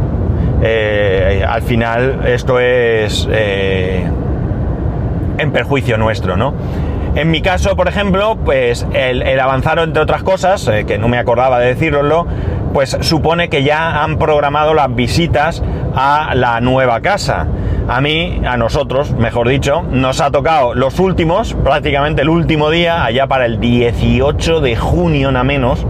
Eh, 0.61 1.45
al 1.47 1.61
final 1.61 2.21
esto 2.25 2.59
es 2.59 3.27
eh, 3.31 4.09
en 5.37 5.51
perjuicio 5.51 5.97
nuestro, 5.97 6.35
¿no? 6.35 6.53
En 7.15 7.31
mi 7.31 7.41
caso, 7.41 7.75
por 7.75 7.87
ejemplo, 7.87 8.37
pues 8.43 8.85
el, 8.93 9.39
avanzar 9.39 9.79
entre 9.79 10.01
otras 10.01 10.23
cosas, 10.23 10.69
que 10.87 10.97
no 10.97 11.07
me 11.07 11.17
acordaba 11.17 11.59
de 11.59 11.67
decirlo, 11.67 12.27
pues 12.73 12.97
supone 13.01 13.49
que 13.49 13.63
ya 13.63 14.03
han 14.03 14.17
programado 14.17 14.73
las 14.73 14.93
visitas 14.93 15.63
a 15.95 16.33
la 16.35 16.61
nueva 16.61 17.01
casa 17.01 17.47
a 17.89 18.01
mí, 18.01 18.39
a 18.45 18.55
nosotros, 18.55 19.11
mejor 19.13 19.49
dicho, 19.49 19.81
nos 19.81 20.21
ha 20.21 20.29
tocado 20.29 20.75
los 20.75 20.99
últimos, 20.99 21.55
prácticamente 21.55 22.21
el 22.21 22.29
último 22.29 22.69
día, 22.69 23.03
allá 23.03 23.25
para 23.25 23.45
el 23.45 23.59
18 23.59 24.61
de 24.61 24.75
junio, 24.75 25.31
nada 25.31 25.43
menos, 25.43 25.87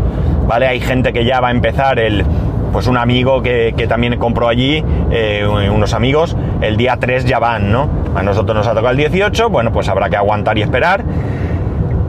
¿vale? 0.48 0.68
Hay 0.68 0.80
gente 0.80 1.12
que 1.12 1.26
ya 1.26 1.42
va 1.42 1.50
a 1.50 1.52
empezar 1.52 2.00
el, 2.00 2.24
pues 2.72 2.88
un 2.88 2.98
amigo 2.98 3.42
que, 3.42 3.74
también 3.90 4.18
compró 4.18 4.48
allí, 4.48 4.82
eh, 5.12 5.46
unos 5.46 5.94
amigos, 5.94 6.38
el 6.62 6.78
día 6.78 6.96
3 6.98 7.26
ya 7.26 7.38
van, 7.38 7.70
¿no? 7.70 7.90
A 8.16 8.24
nosotros 8.24 8.56
nos 8.56 8.66
ha 8.66 8.72
tocado 8.72 8.92
el 8.92 8.98
18, 8.98 9.50
bueno, 9.50 9.74
pues 9.74 9.90
habrá 9.90 10.10
que 10.10 10.16
aguantar 10.16 10.58
y 10.58 10.62
esperar. 10.62 11.04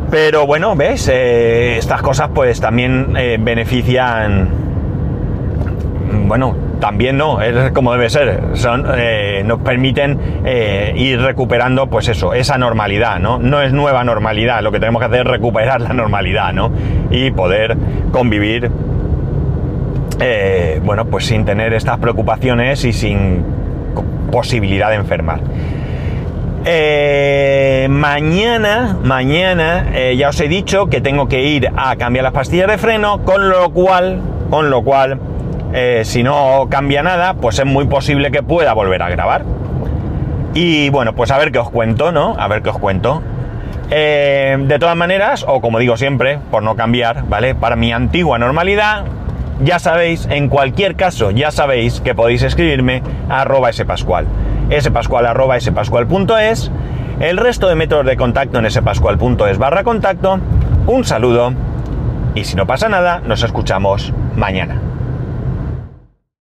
Pero 0.09 0.46
bueno, 0.46 0.76
¿ves? 0.76 1.09
Eh, 1.12 1.79
estas 1.79 2.00
cosas 2.00 2.31
pues 2.33 2.61
también 2.61 3.16
eh, 3.16 3.38
benefician, 3.40 4.70
bueno, 6.12 6.57
también 6.81 7.16
no, 7.16 7.40
es 7.40 7.70
como 7.73 7.92
debe 7.92 8.11
ser. 8.11 8.40
Son, 8.55 8.87
eh, 8.96 9.42
nos 9.44 9.61
permiten 9.61 10.18
eh, 10.44 10.92
ir 10.96 11.20
recuperando, 11.20 11.87
pues 11.88 12.09
eso, 12.09 12.35
esa 12.35 12.59
normalidad, 12.59 13.20
¿no? 13.20 13.38
No 13.38 13.62
es 13.62 13.73
nueva 13.73 14.03
normalidad, 14.03 14.62
lo 14.62 14.73
que 14.73 14.81
tenemos 14.81 15.01
que 15.01 15.07
hacer 15.07 15.20
es 15.20 15.27
recuperar 15.27 15.81
la 15.81 15.92
normalidad, 15.92 16.53
¿no? 16.53 16.73
Y 17.11 17.31
poder 17.31 17.77
convivir, 18.12 18.70
eh, 20.20 20.81
bueno, 20.83 21.05
pues 21.07 21.27
sin 21.27 21.44
tener 21.44 21.73
estas 21.75 21.99
preocupaciones 21.99 22.85
y 22.85 22.92
sin 22.92 23.44
posibilidad 24.33 24.90
de 24.90 24.96
enfermar. 24.96 25.40
mañana, 27.88 28.96
mañana 29.03 29.87
ya 30.14 30.29
os 30.29 30.40
he 30.40 30.49
dicho 30.49 30.87
que 30.87 31.01
tengo 31.01 31.27
que 31.27 31.42
ir 31.42 31.68
a 31.77 31.96
cambiar 31.96 32.25
las 32.25 32.33
pastillas 32.33 32.68
de 32.68 32.79
freno, 32.79 33.25
con 33.25 33.49
lo 33.49 33.70
cual, 33.70 34.20
con 34.51 34.70
lo 34.70 34.83
cual, 34.83 35.18
eh, 35.73 36.03
si 36.05 36.23
no 36.23 36.67
cambia 36.69 37.03
nada, 37.03 37.35
pues 37.35 37.59
es 37.59 37.67
muy 37.67 37.87
posible 37.87 38.31
que 38.31 38.43
pueda 38.43 38.73
volver 38.73 39.03
a 39.03 39.11
grabar. 39.11 39.45
Y 40.55 40.91
bueno, 40.91 41.15
pues 41.15 41.31
a 41.31 41.39
ver 41.39 41.53
qué 41.53 41.59
os 41.59 41.71
cuento, 41.71 42.13
¿no? 42.13 42.35
A 42.39 42.49
ver 42.49 42.63
qué 42.63 42.71
os 42.71 42.79
cuento. 42.79 43.23
Eh, 43.91 44.57
de 44.59 44.79
todas 44.79 44.97
maneras, 44.97 45.45
o 45.47 45.61
como 45.61 45.79
digo 45.79 45.97
siempre, 45.97 46.39
por 46.51 46.63
no 46.63 46.77
cambiar, 46.77 47.25
¿vale? 47.29 47.55
Para 47.55 47.77
mi 47.77 47.93
antigua 47.93 48.39
normalidad, 48.39 49.05
ya 49.63 49.79
sabéis, 49.79 50.27
en 50.31 50.49
cualquier 50.49 50.97
caso, 50.97 51.31
ya 51.31 51.51
sabéis 51.51 52.01
que 52.01 52.15
podéis 52.15 52.43
escribirme 52.43 53.03
a 53.29 53.43
arroba 53.43 53.73
spascual. 53.73 54.27
El 57.21 57.37
resto 57.37 57.69
de 57.69 57.75
métodos 57.75 58.07
de 58.07 58.17
contacto 58.17 58.59
en 58.59 58.71
spascual.es 58.71 59.59
barra 59.59 59.85
contacto. 59.85 60.41
Un 60.87 61.05
saludo 61.05 61.53
y 62.35 62.45
si 62.45 62.57
no 62.57 62.67
pasa 62.67 62.89
nada, 62.89 63.21
nos 63.27 63.43
escuchamos 63.43 64.13
mañana. 64.37 64.89